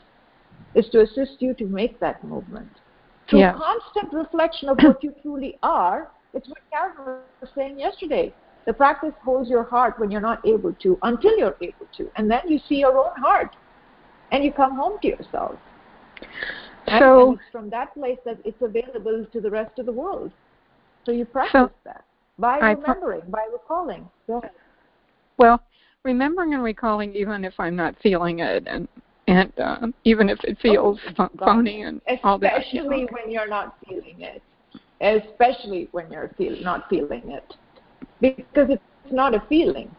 is 0.74 0.88
to 0.90 1.00
assist 1.02 1.40
you 1.40 1.54
to 1.54 1.64
make 1.64 1.98
that 2.00 2.22
movement 2.24 2.68
through 3.28 3.40
yeah. 3.40 3.54
constant 3.54 4.12
reflection 4.12 4.68
of 4.68 4.78
what 4.82 5.02
you 5.02 5.14
truly 5.22 5.58
are. 5.62 6.10
It's 6.34 6.48
what 6.48 6.58
Karen 6.70 7.20
was 7.40 7.50
saying 7.54 7.78
yesterday. 7.78 8.34
The 8.66 8.72
practice 8.72 9.12
holds 9.22 9.48
your 9.48 9.62
heart 9.62 9.98
when 9.98 10.10
you're 10.10 10.20
not 10.20 10.44
able 10.46 10.72
to, 10.72 10.98
until 11.02 11.36
you're 11.38 11.56
able 11.60 11.86
to, 11.96 12.10
and 12.16 12.30
then 12.30 12.40
you 12.48 12.58
see 12.68 12.76
your 12.76 12.98
own 12.98 13.14
heart, 13.16 13.54
and 14.32 14.44
you 14.44 14.52
come 14.52 14.74
home 14.74 14.98
to 15.02 15.08
yourself. 15.08 15.56
So 16.86 17.30
and 17.30 17.38
from 17.50 17.70
that 17.70 17.94
place 17.94 18.18
that 18.24 18.38
it's 18.44 18.60
available 18.60 19.26
to 19.32 19.40
the 19.40 19.50
rest 19.50 19.78
of 19.78 19.86
the 19.86 19.92
world. 19.92 20.30
So 21.06 21.12
you 21.12 21.24
practice 21.24 21.52
so 21.52 21.70
that 21.84 22.04
by 22.38 22.58
remembering, 22.58 23.22
by 23.28 23.46
recalling. 23.52 24.08
Well, 25.38 25.62
remembering 26.02 26.54
and 26.54 26.62
recalling, 26.62 27.14
even 27.14 27.44
if 27.44 27.54
I'm 27.58 27.76
not 27.76 27.94
feeling 28.02 28.40
it, 28.40 28.64
and 28.66 28.88
and 29.26 29.52
uh, 29.58 29.86
even 30.04 30.28
if 30.28 30.38
it 30.44 30.58
feels 30.60 30.98
oh, 31.18 31.28
phony 31.38 31.82
and 31.82 32.00
especially 32.02 32.20
all 32.24 32.38
that. 32.38 32.60
Especially 32.60 33.06
when 33.10 33.30
you're 33.30 33.48
not 33.48 33.76
feeling 33.88 34.20
it. 34.20 34.42
Especially 35.00 35.88
when 35.92 36.10
you're 36.10 36.30
feel, 36.36 36.56
not 36.62 36.88
feeling 36.88 37.22
it, 37.30 37.54
because 38.20 38.70
it's 38.70 39.12
not 39.12 39.34
a 39.34 39.42
feeling; 39.48 39.90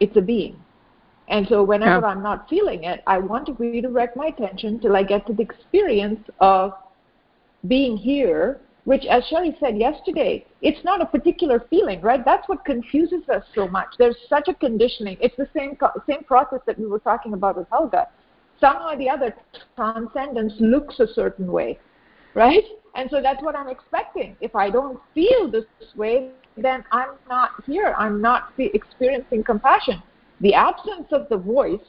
it's 0.00 0.16
a 0.16 0.20
being. 0.20 0.56
And 1.28 1.46
so 1.48 1.62
whenever 1.62 2.06
yeah. 2.06 2.12
I'm 2.12 2.22
not 2.22 2.48
feeling 2.48 2.84
it, 2.84 3.02
I 3.06 3.18
want 3.18 3.46
to 3.46 3.52
redirect 3.54 4.16
my 4.16 4.26
attention 4.26 4.78
till 4.78 4.96
I 4.96 5.02
get 5.02 5.26
to 5.26 5.32
the 5.32 5.42
experience 5.42 6.20
of 6.40 6.72
being 7.66 7.96
here, 7.96 8.60
which, 8.84 9.04
as 9.06 9.24
Cheri 9.28 9.56
said 9.58 9.76
yesterday, 9.76 10.46
it's 10.62 10.84
not 10.84 11.02
a 11.02 11.06
particular 11.06 11.66
feeling, 11.68 12.00
right? 12.00 12.24
That's 12.24 12.48
what 12.48 12.64
confuses 12.64 13.28
us 13.28 13.42
so 13.54 13.66
much. 13.66 13.88
There's 13.98 14.16
such 14.28 14.46
a 14.46 14.54
conditioning. 14.54 15.16
It's 15.20 15.36
the 15.36 15.48
same 15.56 15.76
same 16.08 16.22
process 16.24 16.60
that 16.66 16.78
we 16.78 16.86
were 16.86 17.00
talking 17.00 17.32
about 17.32 17.56
with 17.56 17.66
Helga. 17.70 18.06
Somehow 18.60 18.92
or 18.92 18.96
the 18.96 19.10
other, 19.10 19.34
transcendence 19.74 20.54
looks 20.60 21.00
a 21.00 21.12
certain 21.12 21.50
way, 21.50 21.78
right? 22.34 22.64
And 22.94 23.10
so 23.10 23.20
that's 23.20 23.42
what 23.42 23.54
I'm 23.56 23.68
expecting. 23.68 24.36
If 24.40 24.54
I 24.54 24.70
don't 24.70 24.98
feel 25.12 25.50
this 25.50 25.64
way, 25.96 26.30
then 26.56 26.84
I'm 26.92 27.10
not 27.28 27.50
here. 27.66 27.94
I'm 27.98 28.22
not 28.22 28.52
experiencing 28.56 29.42
compassion 29.42 30.02
the 30.40 30.54
absence 30.54 31.08
of 31.12 31.28
the 31.28 31.36
voice 31.36 31.80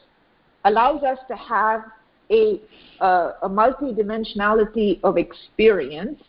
allows 0.66 1.04
us 1.04 1.20
to 1.28 1.36
have 1.36 1.84
a, 2.30 2.62
uh, 3.00 3.32
a 3.44 3.50
multidimensionality 3.50 5.00
of 5.04 5.18
experience 5.18 6.22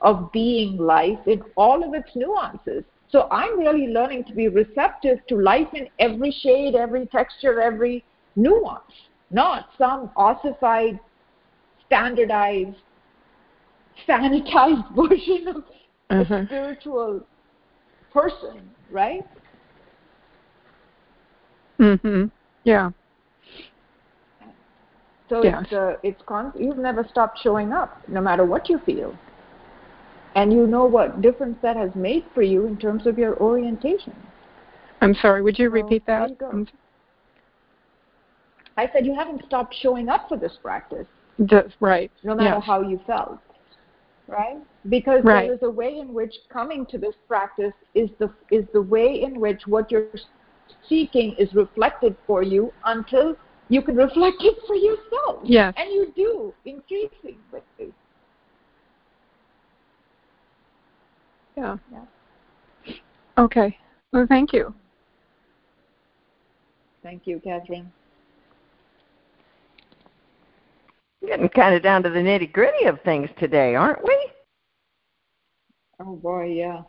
of 0.00 0.30
being 0.32 0.76
life 0.76 1.18
in 1.26 1.42
all 1.56 1.82
of 1.82 1.94
its 1.94 2.10
nuances. 2.14 2.84
So 3.10 3.28
I'm 3.30 3.58
really 3.58 3.86
learning 3.86 4.24
to 4.24 4.34
be 4.34 4.48
receptive 4.48 5.18
to 5.28 5.36
life 5.36 5.68
in 5.72 5.88
every 5.98 6.30
shade, 6.30 6.74
every 6.74 7.06
texture, 7.06 7.60
every 7.60 8.04
nuance, 8.36 8.82
not 9.30 9.68
some 9.78 10.10
ossified, 10.16 10.98
standardized, 11.86 12.76
sanitized 14.08 14.94
version 15.08 15.48
of 15.48 15.56
uh-huh. 15.56 15.64
a 16.10 16.24
mm-hmm. 16.24 16.46
spiritual 16.46 17.20
person, 18.12 18.70
right? 18.90 19.24
Mhm. 21.78 22.30
Yeah. 22.64 22.90
So 25.28 25.42
yes. 25.42 25.62
it's 25.64 25.72
uh, 25.72 25.96
it's 26.02 26.22
con- 26.26 26.52
you've 26.58 26.78
never 26.78 27.06
stopped 27.10 27.38
showing 27.42 27.72
up, 27.72 28.02
no 28.08 28.20
matter 28.20 28.44
what 28.44 28.68
you 28.68 28.78
feel, 28.84 29.16
and 30.34 30.52
you 30.52 30.66
know 30.66 30.84
what 30.84 31.22
difference 31.22 31.56
that 31.62 31.76
has 31.76 31.90
made 31.94 32.24
for 32.34 32.42
you 32.42 32.66
in 32.66 32.76
terms 32.76 33.06
of 33.06 33.18
your 33.18 33.36
orientation. 33.38 34.14
I'm 35.00 35.14
sorry. 35.14 35.42
Would 35.42 35.58
you 35.58 35.68
so, 35.68 35.72
repeat 35.72 36.06
that? 36.06 36.30
You 36.30 36.66
I 38.76 38.90
said 38.92 39.06
you 39.06 39.14
haven't 39.14 39.44
stopped 39.46 39.74
showing 39.80 40.08
up 40.08 40.28
for 40.28 40.36
this 40.36 40.52
practice. 40.62 41.06
That's 41.38 41.72
right. 41.80 42.10
No 42.22 42.34
matter 42.34 42.56
yes. 42.56 42.64
how 42.64 42.82
you 42.82 43.00
felt, 43.06 43.38
right? 44.28 44.58
Because 44.88 45.22
right. 45.24 45.46
there 45.46 45.54
is 45.54 45.62
a 45.62 45.70
way 45.70 45.98
in 45.98 46.12
which 46.12 46.34
coming 46.52 46.86
to 46.86 46.98
this 46.98 47.14
practice 47.26 47.72
is 47.94 48.10
the 48.18 48.30
is 48.50 48.64
the 48.72 48.82
way 48.82 49.22
in 49.22 49.40
which 49.40 49.66
what 49.66 49.90
you're 49.90 50.06
seeking 50.88 51.34
is 51.38 51.52
reflected 51.54 52.16
for 52.26 52.42
you 52.42 52.72
until 52.84 53.36
you 53.68 53.82
can 53.82 53.96
reflect 53.96 54.36
it 54.40 54.56
for 54.66 54.76
yourself. 54.76 55.40
Yes. 55.44 55.74
And 55.76 55.90
you 55.90 56.12
do 56.14 56.54
increasing 56.64 57.38
increasingly. 57.50 57.94
Yeah. 61.56 61.76
yeah. 61.92 62.94
Okay. 63.38 63.76
Well, 64.12 64.26
thank 64.28 64.52
you. 64.52 64.74
Thank 67.02 67.26
you, 67.26 67.40
Catherine. 67.44 67.92
Getting 71.26 71.48
kind 71.48 71.74
of 71.74 71.82
down 71.82 72.02
to 72.02 72.10
the 72.10 72.18
nitty 72.18 72.52
gritty 72.52 72.86
of 72.86 73.00
things 73.02 73.28
today, 73.38 73.74
aren't 73.74 74.02
we? 74.04 74.16
Oh 76.00 76.16
boy, 76.16 76.46
yeah, 76.46 76.82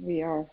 we 0.00 0.22
are. 0.22 0.46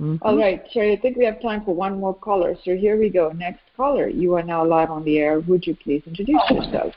Mm-hmm. 0.00 0.26
All 0.26 0.36
right, 0.36 0.60
Cheri, 0.72 0.98
I 0.98 1.00
think 1.00 1.16
we 1.16 1.24
have 1.24 1.40
time 1.40 1.64
for 1.64 1.74
one 1.74 2.00
more 2.00 2.14
caller. 2.14 2.56
So 2.64 2.74
here 2.74 2.98
we 2.98 3.08
go. 3.08 3.30
Next 3.30 3.60
caller, 3.76 4.08
you 4.08 4.34
are 4.34 4.42
now 4.42 4.64
live 4.64 4.90
on 4.90 5.04
the 5.04 5.18
air. 5.18 5.38
Would 5.40 5.66
you 5.66 5.76
please 5.76 6.02
introduce 6.06 6.40
oh. 6.50 6.54
yourself? 6.56 6.94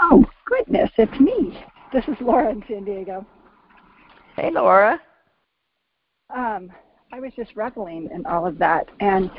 Oh, 0.00 0.24
goodness, 0.44 0.90
it's 0.98 1.20
me. 1.20 1.58
This 1.92 2.04
is 2.08 2.16
Laura 2.20 2.50
in 2.50 2.62
San 2.68 2.84
Diego. 2.84 3.24
Hey, 4.36 4.50
Laura. 4.50 5.00
Um, 6.34 6.70
I 7.12 7.20
was 7.20 7.32
just 7.34 7.56
reveling 7.56 8.10
in 8.14 8.26
all 8.26 8.46
of 8.46 8.58
that. 8.58 8.90
And 9.00 9.30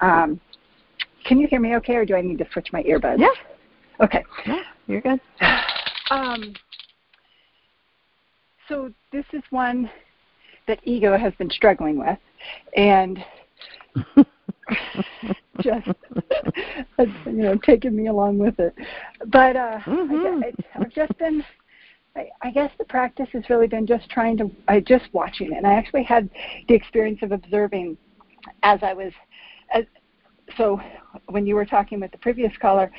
um, 0.00 0.40
can 1.24 1.38
you 1.38 1.46
hear 1.46 1.60
me 1.60 1.76
okay, 1.76 1.96
or 1.96 2.06
do 2.06 2.14
I 2.14 2.22
need 2.22 2.38
to 2.38 2.46
switch 2.52 2.68
my 2.72 2.82
earbuds? 2.84 3.18
Yeah. 3.18 3.28
Okay. 4.00 4.24
Yeah, 4.46 4.62
you're 4.86 5.00
good. 5.02 5.20
Um, 6.10 6.54
so 8.66 8.90
this 9.12 9.24
is 9.34 9.42
one 9.50 9.90
that 10.68 10.78
ego 10.84 11.18
has 11.18 11.32
been 11.34 11.50
struggling 11.50 11.98
with, 11.98 12.18
and 12.76 13.24
just 15.60 15.88
you 17.26 17.32
know 17.32 17.56
taken 17.58 17.96
me 17.96 18.06
along 18.06 18.38
with 18.38 18.58
it. 18.60 18.74
But 19.26 19.56
uh, 19.56 19.80
mm-hmm. 19.80 20.44
I, 20.44 20.52
I've 20.80 20.92
just 20.92 21.18
been. 21.18 21.44
I, 22.16 22.28
I 22.42 22.50
guess 22.50 22.70
the 22.78 22.84
practice 22.84 23.28
has 23.32 23.50
really 23.50 23.66
been 23.66 23.86
just 23.86 24.08
trying 24.08 24.38
to, 24.38 24.50
I 24.66 24.80
just 24.80 25.04
watching, 25.12 25.52
it. 25.52 25.56
and 25.56 25.66
I 25.66 25.74
actually 25.74 26.04
had 26.04 26.30
the 26.66 26.74
experience 26.74 27.18
of 27.22 27.32
observing 27.32 27.98
as 28.62 28.80
I 28.82 28.92
was, 28.94 29.12
as, 29.12 29.12
so 30.56 30.80
when 31.26 31.46
you 31.46 31.54
were 31.54 31.66
talking 31.66 32.00
with 32.00 32.10
the 32.12 32.18
previous 32.18 32.52
caller, 32.60 32.90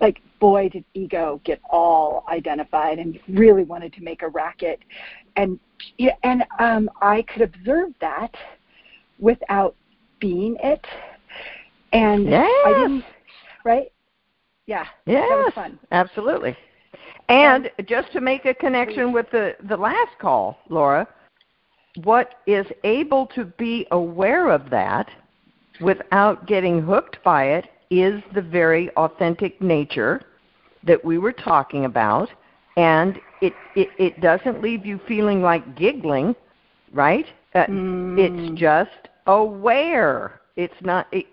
like 0.00 0.20
boy 0.40 0.68
did 0.68 0.84
ego 0.94 1.40
get 1.44 1.60
all 1.68 2.24
identified 2.28 2.98
and 2.98 3.18
really 3.28 3.64
wanted 3.64 3.92
to 3.94 4.02
make 4.02 4.22
a 4.22 4.28
racket, 4.28 4.80
and 5.36 5.58
yeah, 5.96 6.14
and 6.22 6.44
um, 6.58 6.90
I 7.00 7.22
could 7.22 7.42
observe 7.42 7.90
that 8.00 8.34
without 9.18 9.74
being 10.20 10.56
it, 10.62 10.84
and 11.92 12.28
yes. 12.28 12.50
I 12.66 12.72
didn't. 12.74 13.04
Right? 13.64 13.92
Yeah. 14.66 14.86
Yeah. 15.06 15.26
That 15.28 15.44
was 15.44 15.52
fun. 15.54 15.78
Absolutely. 15.92 16.56
And 17.28 17.66
um, 17.66 17.84
just 17.86 18.12
to 18.12 18.20
make 18.20 18.44
a 18.44 18.54
connection 18.54 19.12
with 19.12 19.30
the 19.30 19.56
the 19.68 19.76
last 19.76 20.18
call, 20.20 20.58
Laura, 20.68 21.06
what 22.04 22.36
is 22.46 22.66
able 22.84 23.26
to 23.34 23.44
be 23.44 23.86
aware 23.90 24.50
of 24.50 24.70
that 24.70 25.10
without 25.80 26.46
getting 26.46 26.82
hooked 26.82 27.22
by 27.22 27.44
it 27.44 27.66
is 27.90 28.22
the 28.34 28.42
very 28.42 28.90
authentic 28.96 29.60
nature 29.60 30.22
that 30.84 31.04
we 31.04 31.18
were 31.18 31.32
talking 31.32 31.84
about 31.84 32.28
and 32.76 33.20
it, 33.40 33.52
it, 33.74 33.88
it 33.98 34.20
doesn't 34.20 34.62
leave 34.62 34.86
you 34.86 35.00
feeling 35.08 35.42
like 35.42 35.76
giggling, 35.76 36.34
right? 36.92 37.26
Uh, 37.54 37.66
mm. 37.66 38.18
It's 38.18 38.58
just 38.58 39.08
aware. 39.26 40.40
It's 40.56 40.74
not. 40.80 41.06
It, 41.12 41.26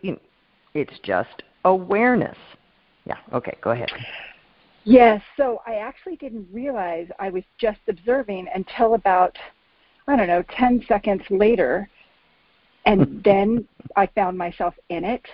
it's 0.74 1.00
just 1.04 1.44
awareness. 1.64 2.38
Yeah. 3.06 3.18
Okay. 3.34 3.56
Go 3.62 3.72
ahead. 3.72 3.92
Yes. 4.86 5.22
So 5.38 5.62
I 5.68 5.76
actually 5.76 6.16
didn't 6.16 6.48
realize 6.52 7.08
I 7.20 7.30
was 7.30 7.44
just 7.60 7.80
observing 7.88 8.48
until 8.54 8.96
about 8.96 9.38
I 10.08 10.16
don't 10.16 10.28
know 10.28 10.44
ten 10.50 10.84
seconds 10.88 11.24
later, 11.30 11.90
and 12.86 13.22
then 13.26 13.68
I 13.96 14.08
found 14.08 14.38
myself 14.38 14.74
in 14.90 15.04
it, 15.04 15.26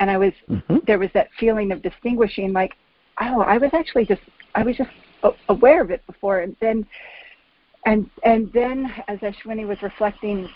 and 0.00 0.10
I 0.10 0.18
was 0.18 0.32
mm-hmm. 0.48 0.78
there 0.86 0.98
was 0.98 1.10
that 1.14 1.28
feeling 1.38 1.72
of 1.72 1.82
distinguishing 1.82 2.52
like 2.52 2.74
oh, 3.20 3.42
I 3.42 3.58
was 3.58 3.70
actually 3.72 4.06
just 4.06 4.22
I 4.54 4.62
was 4.62 4.76
just 4.76 4.90
aware 5.48 5.82
of 5.82 5.90
it 5.90 6.04
before, 6.06 6.40
and 6.40 6.56
then 6.60 6.86
and 7.86 8.08
and 8.24 8.52
then 8.52 8.92
as 9.08 9.18
Ashwini 9.20 9.66
was 9.66 9.80
reflecting, 9.82 10.48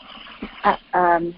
uh, 0.64 0.76
um, 0.94 1.34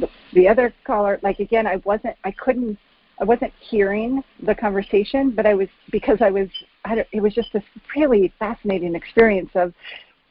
the, 0.00 0.08
the 0.32 0.48
other 0.48 0.74
caller, 0.84 1.20
like 1.22 1.38
again, 1.38 1.66
I 1.66 1.76
wasn't, 1.84 2.16
I 2.24 2.32
couldn't, 2.32 2.78
I 3.20 3.24
wasn't 3.24 3.52
hearing 3.60 4.22
the 4.42 4.54
conversation, 4.54 5.30
but 5.30 5.46
I 5.46 5.54
was 5.54 5.68
because 5.92 6.18
I 6.20 6.30
was, 6.30 6.48
I 6.84 6.96
don't, 6.96 7.08
it 7.12 7.20
was 7.20 7.34
just 7.34 7.52
this 7.52 7.62
really 7.94 8.32
fascinating 8.38 8.94
experience 8.94 9.50
of, 9.54 9.72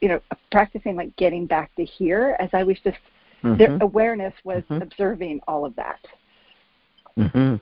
you 0.02 0.10
know, 0.10 0.20
practicing 0.52 0.96
like 0.96 1.16
getting 1.16 1.46
back 1.46 1.74
to 1.76 1.86
here 1.86 2.36
as 2.40 2.50
I 2.54 2.64
was 2.64 2.78
just, 2.84 2.98
mm-hmm. 3.44 3.58
the 3.58 3.84
awareness 3.84 4.34
was 4.44 4.64
mm-hmm. 4.70 4.82
observing 4.82 5.40
all 5.48 5.66
of 5.66 5.76
that. 5.76 6.00
Mm-hmm. 7.18 7.56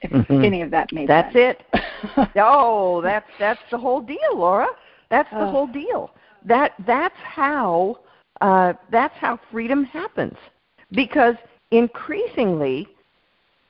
If 0.00 0.10
mm-hmm. 0.10 0.44
any 0.44 0.62
of 0.62 0.70
that 0.70 0.92
made 0.92 1.08
that's 1.08 1.32
sense. 1.32 1.58
it. 1.72 2.30
oh, 2.36 3.00
that's 3.02 3.26
that's 3.38 3.60
the 3.70 3.78
whole 3.78 4.00
deal, 4.00 4.36
Laura. 4.36 4.68
That's 5.10 5.30
the 5.30 5.40
uh, 5.40 5.50
whole 5.50 5.66
deal. 5.66 6.10
That 6.44 6.72
that's 6.86 7.16
how 7.16 7.98
uh, 8.40 8.74
that's 8.92 9.14
how 9.16 9.40
freedom 9.50 9.84
happens 9.84 10.36
because 10.92 11.34
increasingly 11.70 12.86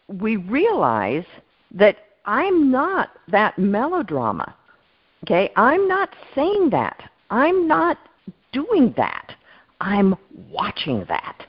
we 0.09 0.37
realize 0.37 1.25
that 1.73 1.97
I'm 2.25 2.71
not 2.71 3.11
that 3.29 3.59
melodrama. 3.59 4.55
Okay? 5.25 5.51
I'm 5.57 5.89
not 5.89 6.15
saying 6.35 6.71
that. 6.71 7.11
I'm 7.31 7.67
not 7.67 7.99
doing 8.53 8.95
that. 8.97 9.35
I'm 9.81 10.15
watching 10.51 11.05
that. 11.09 11.47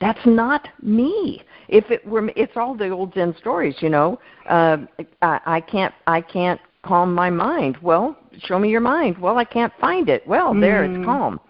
That's 0.00 0.24
not 0.24 0.68
me. 0.82 1.42
If 1.68 1.90
it 1.90 2.06
were, 2.06 2.30
it's 2.36 2.56
all 2.56 2.74
the 2.74 2.90
old 2.90 3.14
Zen 3.14 3.34
stories, 3.38 3.76
you 3.80 3.88
know. 3.88 4.18
Uh, 4.48 4.78
I, 5.22 5.40
I 5.46 5.60
can't, 5.60 5.94
I 6.06 6.20
can't 6.20 6.60
calm 6.82 7.12
my 7.14 7.30
mind. 7.30 7.78
Well, 7.82 8.16
show 8.38 8.58
me 8.58 8.70
your 8.70 8.80
mind. 8.80 9.18
Well, 9.18 9.38
I 9.38 9.44
can't 9.44 9.72
find 9.80 10.08
it. 10.08 10.26
Well, 10.26 10.54
there, 10.58 10.86
mm. 10.86 10.96
it's 10.96 11.04
calm. 11.04 11.40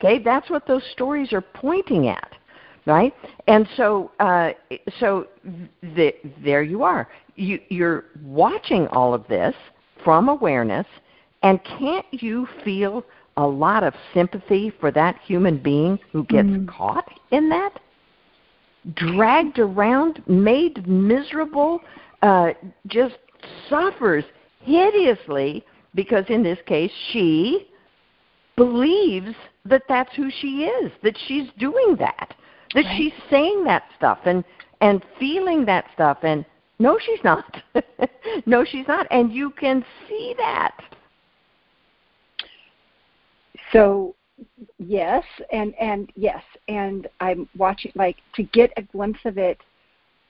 Okay, 0.00 0.22
that's 0.22 0.48
what 0.48 0.66
those 0.66 0.84
stories 0.92 1.32
are 1.32 1.40
pointing 1.42 2.08
at 2.08 2.34
right? 2.88 3.14
And 3.46 3.68
so, 3.76 4.10
uh, 4.18 4.52
so 4.98 5.28
the, 5.82 6.14
there 6.42 6.62
you 6.62 6.82
are. 6.82 7.08
You, 7.36 7.60
you're 7.68 8.06
watching 8.22 8.88
all 8.88 9.14
of 9.14 9.28
this 9.28 9.54
from 10.02 10.28
awareness, 10.30 10.86
and 11.42 11.62
can't 11.62 12.06
you 12.10 12.48
feel 12.64 13.04
a 13.36 13.46
lot 13.46 13.84
of 13.84 13.94
sympathy 14.14 14.72
for 14.80 14.90
that 14.92 15.18
human 15.24 15.58
being 15.58 15.98
who 16.10 16.24
gets 16.24 16.48
mm. 16.48 16.66
caught 16.66 17.08
in 17.30 17.50
that? 17.50 17.78
Dragged 18.94 19.58
around, 19.58 20.22
made 20.26 20.86
miserable, 20.86 21.80
uh, 22.22 22.52
just 22.86 23.16
suffers 23.68 24.24
hideously 24.60 25.64
because, 25.94 26.24
in 26.28 26.42
this 26.42 26.58
case, 26.66 26.92
she 27.12 27.68
believes 28.56 29.34
that 29.64 29.82
that's 29.88 30.14
who 30.14 30.30
she 30.30 30.64
is, 30.64 30.90
that 31.02 31.16
she's 31.26 31.48
doing 31.58 31.96
that 31.98 32.34
that 32.74 32.84
right. 32.84 32.96
she's 32.96 33.12
saying 33.30 33.64
that 33.64 33.84
stuff 33.96 34.18
and 34.24 34.44
and 34.80 35.02
feeling 35.18 35.64
that 35.64 35.86
stuff 35.94 36.18
and 36.22 36.44
no 36.78 36.98
she's 36.98 37.22
not. 37.24 37.62
No 38.44 38.62
she's 38.62 38.86
not. 38.86 39.06
And 39.10 39.32
you 39.32 39.50
can 39.50 39.84
see 40.06 40.34
that. 40.36 40.76
So 43.72 44.14
yes 44.78 45.24
and 45.52 45.74
and 45.80 46.12
yes 46.14 46.42
and 46.68 47.08
i'm 47.20 47.48
watching 47.56 47.92
like 47.94 48.16
to 48.34 48.42
get 48.44 48.72
a 48.76 48.82
glimpse 48.82 49.20
of 49.24 49.38
it 49.38 49.58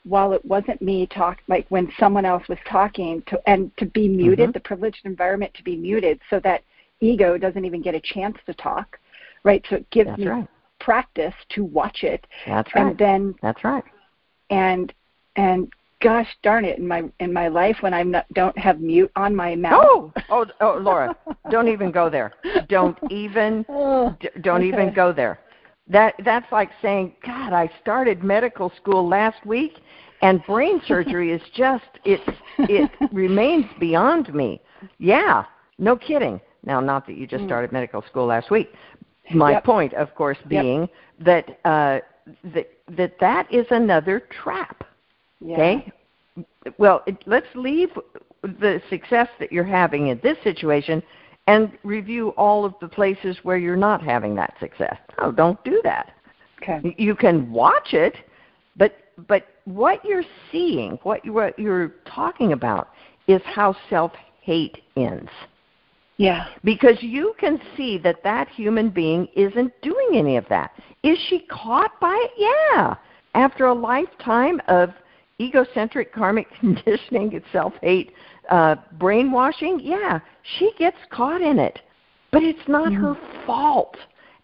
while 0.05 0.33
it 0.33 0.43
wasn't 0.45 0.81
me 0.81 1.07
talk 1.07 1.39
like 1.49 1.67
when 1.69 1.91
someone 1.99 2.25
else 2.25 2.47
was 2.49 2.59
talking 2.69 3.23
to 3.27 3.39
and 3.47 3.71
to 3.77 3.85
be 3.87 4.09
muted 4.09 4.47
mm-hmm. 4.47 4.53
the 4.53 4.61
privileged 4.61 5.01
environment 5.05 5.53
to 5.55 5.63
be 5.63 5.77
muted 5.77 6.19
so 6.31 6.41
that 6.41 6.63
ego 7.01 7.37
doesn't 7.37 7.65
even 7.65 7.83
get 7.83 7.95
a 7.95 8.01
chance 8.01 8.37
to 8.47 8.55
talk 8.55 8.99
right 9.45 9.65
so 9.69 9.77
it 9.77 9.91
gives 9.91 10.09
That's 10.09 10.21
me 10.21 10.29
right 10.29 10.49
practice 10.79 11.35
to 11.51 11.65
watch 11.65 12.03
it. 12.03 12.27
That's 12.47 12.75
right. 12.75 12.87
And 12.87 12.99
then 12.99 13.35
that's 13.43 13.63
right. 13.65 13.85
And 14.51 14.93
and 15.37 15.73
gosh 16.01 16.29
darn 16.43 16.65
it, 16.65 16.79
in 16.79 16.87
my 16.87 17.05
in 17.21 17.33
my 17.33 17.49
life 17.49 17.77
when 17.81 17.95
I 17.95 18.05
don't 18.33 18.59
have 18.59 18.81
mute 18.81 19.11
on 19.17 19.35
my 19.35 19.57
mouth. 19.57 19.83
Oh, 19.83 20.13
oh, 20.31 20.47
oh, 20.61 20.79
Laura, 20.81 21.17
don't 21.51 21.69
even 21.69 21.91
go 21.91 22.09
there. 22.09 22.33
Don't 22.69 22.99
even 23.11 23.65
oh, 23.69 24.17
d- 24.21 24.29
don't 24.41 24.61
okay. 24.61 24.69
even 24.69 24.93
go 24.95 25.13
there. 25.13 25.41
That 25.89 26.15
that's 26.25 26.51
like 26.53 26.71
saying, 26.83 27.15
God, 27.25 27.53
I 27.53 27.71
started 27.81 28.23
medical 28.23 28.73
school 28.77 29.09
last 29.09 29.45
week, 29.47 29.81
and 30.23 30.45
brain 30.45 30.81
surgery 30.87 31.33
is 31.33 31.43
just 31.55 31.85
it 32.05 32.21
it 32.59 32.91
remains 33.13 33.67
beyond 33.81 34.33
me. 34.35 34.61
Yeah, 34.99 35.45
no 35.79 35.97
kidding. 35.97 36.41
Now, 36.65 36.81
not 36.81 37.07
that 37.07 37.17
you 37.17 37.27
just 37.27 37.43
hmm. 37.43 37.49
started 37.49 37.73
medical 37.73 38.03
school 38.03 38.27
last 38.27 38.51
week, 38.51 38.73
my 39.33 39.53
yep. 39.53 39.65
point, 39.65 39.95
of 39.95 40.15
course, 40.15 40.39
being 40.49 40.81
yep. 40.81 40.91
that, 41.21 41.61
uh, 41.65 42.01
that 42.53 42.71
that 42.97 43.19
that 43.21 43.53
is 43.53 43.67
another 43.71 44.21
trap. 44.43 44.85
Yeah. 45.41 45.55
Okay. 45.55 45.93
Well, 46.79 47.03
it, 47.07 47.23
let's 47.27 47.47
leave 47.55 47.91
the 48.43 48.81
success 48.89 49.29
that 49.41 49.51
you're 49.51 49.65
having 49.65 50.09
in 50.09 50.21
this 50.23 50.37
situation 50.45 51.03
and 51.47 51.73
review 51.83 52.31
all 52.31 52.65
of 52.65 52.75
the 52.81 52.89
places 52.89 53.39
where 53.43 53.57
you're 53.57 53.77
not 53.77 54.03
having 54.03 54.35
that 54.37 54.55
success. 54.61 54.97
No, 55.21 55.33
don't 55.33 55.63
do 55.65 55.81
that. 55.83 56.13
Okay. 56.63 56.95
You 56.99 57.15
can 57.15 57.51
watch 57.51 57.95
it, 57.95 58.15
but 58.77 58.95
but 59.27 59.47
what 59.65 60.05
you're 60.05 60.25
seeing, 60.53 60.99
what 61.03 61.25
you 61.25 61.33
what 61.33 61.59
you're 61.59 61.95
talking 62.07 62.53
about, 62.53 62.91
is 63.27 63.41
how 63.45 63.75
self 63.89 64.13
hate 64.43 64.79
ends. 64.97 65.31
Yeah. 66.19 66.49
Because 66.65 66.97
you 67.01 67.35
can 67.39 67.61
see 67.77 67.97
that 67.99 68.23
that 68.25 68.49
human 68.49 68.91
being 68.91 69.29
isn't 69.37 69.73
doing 69.83 70.09
any 70.15 70.37
of 70.37 70.45
that. 70.49 70.73
Is 71.03 71.17
she 71.29 71.47
caught 71.51 71.99
by 72.01 72.19
it? 72.25 72.33
Yeah. 72.37 72.97
After 73.35 73.67
a 73.67 73.75
lifetime 73.75 74.61
of 74.67 74.91
egocentric 75.41 76.13
karmic 76.13 76.49
conditioning, 76.61 77.43
self 77.53 77.73
hate, 77.83 78.13
uh, 78.51 78.77
brainwashing, 78.99 79.81
yeah, 79.81 80.21
she 80.59 80.73
gets 80.79 80.99
caught 81.11 81.41
in 81.41 81.59
it. 81.59 81.81
But 82.31 82.43
it's 82.43 82.69
not 82.69 82.93
mm-hmm. 82.93 83.03
her 83.03 83.17
fault. 83.47 83.97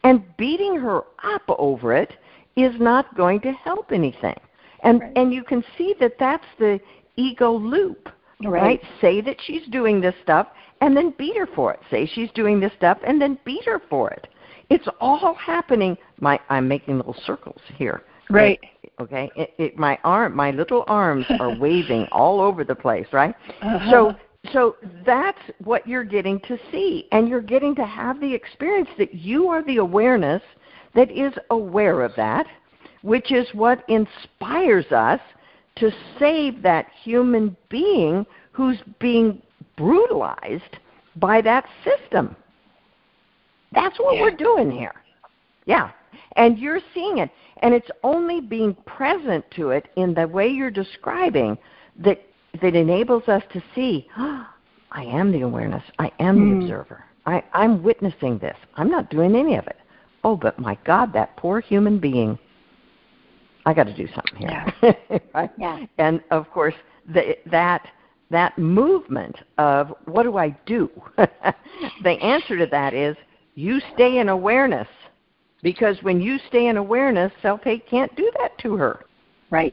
And 0.04 0.22
beating 0.36 0.76
her 0.76 1.02
up 1.22 1.42
over 1.48 1.94
it 1.94 2.12
is 2.56 2.74
not 2.78 3.14
going 3.16 3.40
to 3.40 3.52
help 3.52 3.90
anything. 3.90 4.36
And 4.82 5.00
right. 5.00 5.12
and 5.16 5.32
you 5.32 5.42
can 5.42 5.64
see 5.78 5.94
that 6.00 6.18
that's 6.18 6.44
the 6.58 6.78
ego 7.16 7.52
loop. 7.52 8.10
Right. 8.42 8.62
right. 8.62 8.80
Say 9.00 9.20
that 9.22 9.36
she's 9.44 9.66
doing 9.70 10.00
this 10.00 10.14
stuff 10.22 10.48
and 10.80 10.96
then 10.96 11.14
beat 11.16 11.36
her 11.36 11.46
for 11.46 11.72
it. 11.72 11.80
Say 11.90 12.04
she's 12.06 12.30
doing 12.32 12.60
this 12.60 12.72
stuff 12.76 12.98
and 13.06 13.20
then 13.20 13.38
beat 13.44 13.64
her 13.64 13.80
for 13.88 14.10
it. 14.10 14.28
It's 14.70 14.86
all 15.00 15.34
happening. 15.34 15.96
My 16.20 16.38
I'm 16.50 16.68
making 16.68 16.98
little 16.98 17.16
circles 17.24 17.60
here. 17.76 18.02
Right. 18.30 18.60
Okay. 19.00 19.30
It, 19.36 19.54
it, 19.58 19.78
my 19.78 19.98
arm, 20.04 20.34
my 20.34 20.50
little 20.50 20.84
arms 20.86 21.26
are 21.40 21.54
waving 21.58 22.06
all 22.12 22.40
over 22.40 22.64
the 22.64 22.74
place. 22.74 23.06
Right. 23.12 23.34
Uh-huh. 23.62 23.90
So 23.90 24.16
so 24.52 24.76
that's 25.06 25.38
what 25.62 25.86
you're 25.86 26.04
getting 26.04 26.38
to 26.40 26.58
see, 26.70 27.08
and 27.12 27.28
you're 27.28 27.40
getting 27.40 27.74
to 27.76 27.86
have 27.86 28.20
the 28.20 28.32
experience 28.34 28.90
that 28.98 29.14
you 29.14 29.48
are 29.48 29.62
the 29.64 29.78
awareness 29.78 30.42
that 30.94 31.10
is 31.10 31.32
aware 31.50 32.02
of 32.02 32.12
that, 32.16 32.46
which 33.02 33.32
is 33.32 33.46
what 33.52 33.84
inspires 33.88 34.90
us 34.92 35.20
to 35.76 35.90
save 36.18 36.62
that 36.62 36.86
human 37.02 37.56
being 37.68 38.26
who's 38.52 38.78
being 39.00 39.40
brutalized 39.76 40.78
by 41.16 41.40
that 41.40 41.64
system. 41.82 42.36
That's 43.72 43.98
what 43.98 44.16
yeah. 44.16 44.22
we're 44.22 44.36
doing 44.36 44.70
here. 44.70 44.94
Yeah. 45.66 45.90
And 46.36 46.58
you're 46.58 46.80
seeing 46.92 47.18
it. 47.18 47.30
And 47.58 47.74
it's 47.74 47.90
only 48.02 48.40
being 48.40 48.74
present 48.86 49.44
to 49.52 49.70
it 49.70 49.88
in 49.96 50.14
the 50.14 50.26
way 50.26 50.48
you're 50.48 50.70
describing 50.70 51.58
that 51.98 52.20
that 52.62 52.76
enables 52.76 53.28
us 53.28 53.42
to 53.52 53.62
see, 53.74 54.08
oh, 54.16 54.46
I 54.92 55.02
am 55.04 55.32
the 55.32 55.40
awareness. 55.40 55.82
I 55.98 56.12
am 56.20 56.36
mm. 56.36 56.38
the 56.38 56.54
hmm. 56.54 56.62
observer. 56.62 57.04
I, 57.26 57.42
I'm 57.52 57.82
witnessing 57.82 58.38
this. 58.38 58.56
I'm 58.76 58.88
not 58.88 59.10
doing 59.10 59.34
any 59.34 59.56
of 59.56 59.66
it. 59.66 59.76
Oh, 60.22 60.36
but 60.36 60.58
my 60.58 60.78
God, 60.84 61.12
that 61.14 61.36
poor 61.36 61.60
human 61.60 61.98
being. 61.98 62.38
I 63.66 63.74
got 63.74 63.84
to 63.84 63.94
do 63.94 64.06
something 64.14 64.36
here. 64.36 64.72
Yeah. 64.82 65.18
right? 65.34 65.50
yeah. 65.58 65.86
And 65.98 66.22
of 66.30 66.48
course, 66.50 66.74
the, 67.12 67.36
that 67.46 67.88
that 68.30 68.58
movement 68.58 69.36
of 69.58 69.94
what 70.06 70.24
do 70.24 70.36
I 70.36 70.56
do? 70.66 70.90
the 71.16 72.10
answer 72.10 72.58
to 72.58 72.66
that 72.66 72.94
is 72.94 73.16
you 73.54 73.80
stay 73.94 74.18
in 74.18 74.28
awareness. 74.28 74.88
Because 75.64 75.96
when 76.02 76.20
you 76.20 76.38
stay 76.46 76.68
in 76.68 76.76
awareness, 76.76 77.32
self 77.40 77.62
hate 77.64 77.88
can't 77.88 78.14
do 78.14 78.30
that 78.38 78.56
to 78.58 78.76
her. 78.76 79.06
Right. 79.50 79.72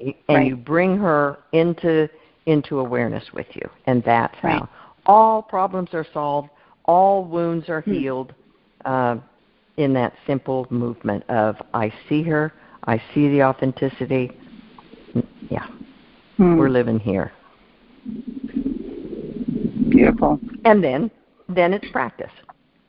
And 0.00 0.14
right. 0.28 0.46
you 0.46 0.56
bring 0.56 0.96
her 0.96 1.38
into 1.52 2.08
into 2.46 2.80
awareness 2.80 3.22
with 3.32 3.46
you. 3.52 3.68
And 3.86 4.02
that's 4.02 4.34
right. 4.42 4.58
how 4.58 4.68
all 5.06 5.42
problems 5.42 5.90
are 5.92 6.06
solved, 6.12 6.48
all 6.86 7.24
wounds 7.24 7.68
are 7.68 7.82
hmm. 7.82 7.92
healed 7.92 8.34
uh, 8.86 9.16
in 9.76 9.92
that 9.92 10.14
simple 10.26 10.66
movement 10.70 11.28
of 11.28 11.56
I 11.74 11.92
see 12.08 12.22
her, 12.24 12.52
I 12.84 13.00
see 13.14 13.28
the 13.28 13.44
authenticity. 13.44 14.32
Yeah. 15.50 15.66
Hmm. 16.38 16.56
We're 16.56 16.70
living 16.70 16.98
here. 16.98 17.32
Beautiful. 19.90 20.40
And 20.64 20.82
then 20.82 21.10
then 21.50 21.74
it's 21.74 21.88
practice. 21.92 22.32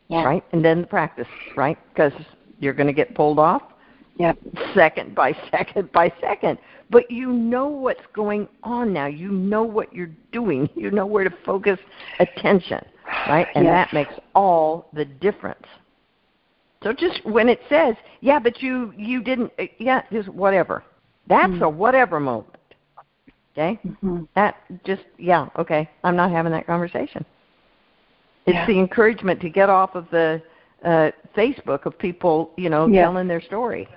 Yeah. 0.10 0.24
Right? 0.24 0.44
And 0.52 0.64
then 0.64 0.82
the 0.82 0.88
practice, 0.88 1.28
right? 1.56 1.78
Because 1.94 2.14
you're 2.60 2.74
going 2.74 2.88
to 2.88 2.94
get 2.94 3.16
pulled 3.16 3.40
off 3.40 3.62
Yep. 4.18 4.38
second 4.76 5.16
by 5.16 5.34
second 5.52 5.92
by 5.92 6.12
second. 6.22 6.60
But 6.90 7.10
you 7.10 7.32
know 7.32 7.68
what's 7.68 8.06
going 8.14 8.48
on 8.64 8.94
now. 8.94 9.08
You 9.08 9.30
know 9.32 9.64
what 9.64 9.94
you're 9.94 10.12
doing. 10.32 10.70
You 10.76 10.92
know 10.92 11.06
where 11.06 11.24
to 11.24 11.36
focus 11.46 11.80
attention, 12.20 12.84
right? 13.28 13.48
And 13.56 13.66
Yes. 13.66 13.74
that 13.74 13.94
makes 13.94 14.14
all 14.36 14.90
the 14.94 15.06
difference. 15.06 15.66
So 16.84 16.94
just 16.94 17.26
when 17.26 17.50
it 17.50 17.62
says, 17.70 17.96
"Yeah, 18.22 18.40
but 18.40 18.62
you 18.62 18.94
you 18.98 19.24
didn't," 19.24 19.52
uh, 19.58 19.66
yeah, 19.80 20.04
just 20.12 20.30
whatever. 20.30 20.84
That's 21.28 21.54
a 21.62 21.70
whatever 21.70 22.20
moment. 22.20 22.50
Okay, 23.54 23.80
hmm 24.02 24.24
that 24.36 24.58
just 24.84 25.04
yeah, 25.18 25.48
okay. 25.58 25.90
I'm 26.04 26.16
not 26.16 26.30
having 26.30 26.52
that 26.52 26.68
conversation. 26.68 27.26
It's 28.46 28.56
Yeah. 28.56 28.66
the 28.66 28.80
encouragement 28.80 29.40
to 29.42 29.50
get 29.50 29.70
off 29.70 29.96
of 29.96 30.10
the 30.10 30.42
uh, 30.84 31.12
Facebook 31.36 31.86
of 31.86 31.98
people, 31.98 32.52
you 32.58 32.70
know, 32.70 32.88
Yeah. 32.88 33.04
telling 33.04 33.28
their 33.28 33.40
story. 33.40 33.88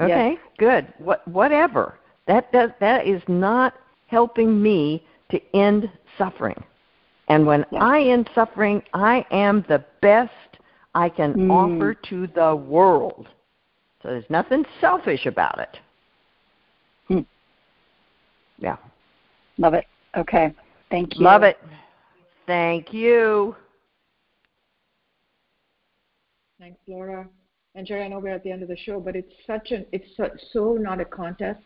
Okay, 0.00 0.36
good. 0.58 0.92
What 0.98 1.26
whatever. 1.28 1.98
That 2.26 2.50
does 2.50 2.70
that 2.80 3.06
is 3.06 3.22
not 3.28 3.74
helping 4.08 4.60
me 4.60 5.06
to 5.30 5.40
end 5.54 5.88
suffering. 6.18 6.60
And 7.28 7.46
when 7.46 7.64
Yeah. 7.70 7.84
I 7.84 8.00
end 8.02 8.28
suffering, 8.34 8.82
I 8.92 9.24
am 9.30 9.62
the 9.68 9.84
best 10.00 10.58
I 10.94 11.08
can 11.08 11.34
Mm. 11.34 11.50
offer 11.50 11.94
to 11.94 12.26
the 12.26 12.56
world. 12.56 13.28
So 14.02 14.08
there's 14.08 14.28
nothing 14.28 14.66
selfish 14.80 15.26
about 15.26 15.58
it. 15.58 15.80
Hmm. 17.08 17.20
Yeah. 18.58 18.76
Love 19.58 19.74
it. 19.74 19.86
Okay. 20.16 20.52
Thank 20.90 21.16
you. 21.16 21.24
Love 21.24 21.42
it. 21.44 21.58
Thank 22.46 22.92
you. 22.92 23.56
Thanks, 26.64 26.80
Laura. 26.86 27.28
And 27.74 27.86
Jerry, 27.86 28.04
I 28.04 28.08
know 28.08 28.20
we're 28.20 28.30
at 28.30 28.42
the 28.42 28.50
end 28.50 28.62
of 28.62 28.68
the 28.68 28.76
show, 28.86 28.98
but 28.98 29.14
it's 29.14 29.30
such 29.46 29.70
an 29.70 29.84
it's 29.92 30.06
so, 30.16 30.30
so 30.50 30.78
not 30.80 30.98
a 30.98 31.04
contest 31.04 31.60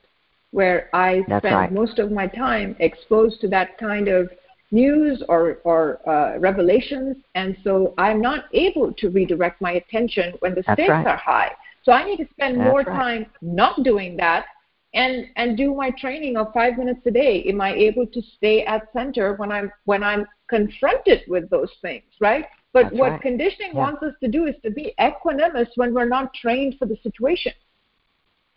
where 0.51 0.91
I 0.93 1.23
That's 1.29 1.45
spend 1.45 1.55
right. 1.55 1.73
most 1.73 2.01
of 2.01 2.11
my 2.11 2.27
time 2.27 2.75
exposed 2.81 3.41
to 3.43 3.49
that 3.49 3.79
kind 3.79 4.09
of 4.09 4.29
news 4.73 5.23
or 5.29 5.61
or 5.63 6.01
uh, 6.09 6.41
revelations, 6.41 7.17
and 7.37 7.57
so 7.63 7.95
I'm 7.97 8.21
not 8.21 8.47
able 8.53 8.93
to 8.95 9.09
redirect 9.11 9.61
my 9.61 9.75
attention 9.75 10.35
when 10.41 10.57
the 10.57 10.65
That's 10.67 10.77
stakes 10.81 10.91
right. 10.91 11.07
are 11.07 11.17
high. 11.17 11.53
So 11.85 11.93
I 11.93 12.03
need 12.05 12.17
to 12.17 12.27
spend 12.33 12.59
That's 12.59 12.69
more 12.69 12.83
right. 12.83 12.87
time 12.87 13.27
not 13.41 13.85
doing 13.85 14.17
that 14.17 14.47
and 14.95 15.27
and 15.37 15.57
do 15.57 15.77
my 15.77 15.91
training 15.91 16.37
of 16.37 16.53
five 16.53 16.77
minutes 16.77 17.07
a 17.07 17.13
day. 17.13 17.45
Am 17.45 17.61
I 17.61 17.73
able 17.73 18.09
to 18.09 18.21
stay 18.37 18.65
at 18.65 18.93
center 18.93 19.37
when 19.37 19.53
I'm 19.53 19.71
when 19.85 20.03
I'm 20.03 20.27
confronted 20.49 21.21
with 21.29 21.49
those 21.51 21.71
things, 21.83 22.03
right? 22.21 22.47
But 22.73 22.85
That's 22.85 22.97
what 22.97 23.11
right. 23.13 23.21
conditioning 23.23 23.73
Yeah. 23.73 23.79
wants 23.81 24.03
us 24.03 24.15
to 24.23 24.29
do 24.29 24.47
is 24.47 24.55
to 24.63 24.71
be 24.71 24.95
equanimous 24.99 25.69
when 25.77 25.95
we're 25.95 26.09
not 26.09 26.35
trained 26.35 26.77
for 26.79 26.87
the 26.87 26.97
situation. 27.03 27.53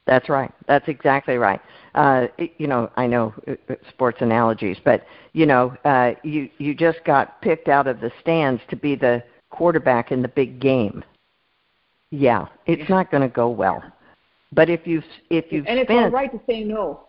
That's 0.06 0.30
right. 0.30 0.52
That's 0.68 0.88
exactly 0.88 1.38
right. 1.38 1.62
Uh, 1.96 2.28
it- 2.38 2.54
you 2.58 2.68
know, 2.68 2.90
I 2.98 3.08
know 3.08 3.34
uh, 3.48 3.52
uh, 3.70 3.76
sports 3.90 4.22
analogies, 4.22 4.78
but 4.84 5.06
you 5.34 5.46
know, 5.46 5.76
uh, 5.86 6.14
you 6.24 6.50
you 6.58 6.74
just 6.74 7.04
got 7.06 7.42
picked 7.42 7.70
out 7.70 7.88
of 7.88 8.02
the 8.02 8.12
stands 8.20 8.62
to 8.70 8.76
be 8.76 8.96
the 8.96 9.24
quarterback 9.52 10.12
in 10.12 10.22
the 10.22 10.28
big 10.28 10.60
game. 10.60 11.04
Yeah, 12.10 12.48
it's 12.66 12.90
not 12.90 13.10
going 13.12 13.22
to 13.24 13.30
go 13.34 13.50
well. 13.50 13.82
But 14.52 14.70
if 14.70 14.86
you 14.86 15.02
if 15.30 15.52
you've 15.52 15.68
and 15.68 15.80
it's 15.80 15.90
all 15.90 16.10
right 16.10 16.32
to 16.32 16.42
say 16.50 16.64
no. 16.64 17.08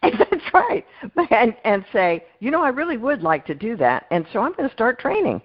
That's 0.02 0.54
right. 0.54 0.86
And 1.30 1.54
and 1.64 1.84
say, 1.92 2.24
you 2.40 2.50
know, 2.50 2.62
I 2.62 2.68
really 2.68 2.96
would 2.96 3.22
like 3.22 3.44
to 3.46 3.54
do 3.54 3.76
that, 3.76 4.06
and 4.10 4.24
so 4.32 4.40
I'm 4.40 4.52
going 4.52 4.68
to 4.68 4.74
start 4.74 4.98
training. 4.98 5.42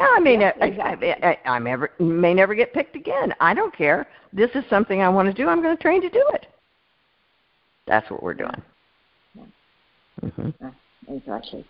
Yeah, 0.00 0.14
I 0.16 0.20
mean, 0.20 0.40
Yes, 0.40 0.56
I, 0.60 0.66
exactly. 0.66 1.12
I, 1.12 1.38
I, 1.44 1.50
I'm 1.50 1.66
ever 1.66 1.90
may 1.98 2.32
never 2.34 2.54
get 2.54 2.72
picked 2.72 2.96
again. 2.96 3.34
I 3.40 3.54
don't 3.54 3.76
care. 3.76 4.06
This 4.32 4.50
is 4.54 4.64
something 4.70 5.02
I 5.02 5.08
want 5.08 5.28
to 5.28 5.34
do. 5.34 5.48
I'm 5.48 5.62
going 5.62 5.76
to 5.76 5.82
train 5.82 6.00
to 6.02 6.08
do 6.08 6.24
it. 6.34 6.46
That's 7.86 8.10
what 8.10 8.22
we're 8.22 8.34
doing. 8.34 8.62
hmm 10.20 10.50
Exactly. 11.08 11.64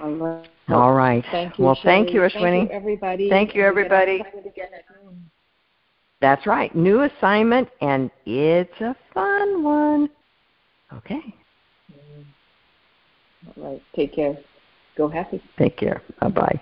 All 0.00 0.92
right. 0.92 1.24
Thank 1.30 1.58
you. 1.58 1.64
Well, 1.64 1.78
thank 1.82 2.12
you, 2.12 2.20
Ashwini. 2.20 2.32
Thank 2.32 2.70
you, 2.70 2.76
everybody. 2.76 3.30
Thank 3.30 3.54
you, 3.54 3.64
And 3.66 3.74
we 3.76 3.82
get 3.82 3.92
our 3.92 3.98
everybody. 4.02 4.20
assignment 4.20 4.46
again 4.46 4.68
at 4.74 4.84
noon. 5.02 5.30
That's 6.20 6.46
right. 6.46 6.74
New 6.74 7.02
assignment, 7.02 7.68
and 7.80 8.10
it's 8.26 8.80
a 8.80 8.94
fun 9.14 9.62
one. 9.62 10.10
Okay. 10.92 11.34
All 13.56 13.70
right. 13.72 13.82
Take 13.96 14.14
care. 14.14 14.36
Go 14.96 15.08
happy. 15.08 15.42
Take 15.58 15.76
care. 15.76 16.02
Bye 16.20 16.28
bye. 16.28 16.60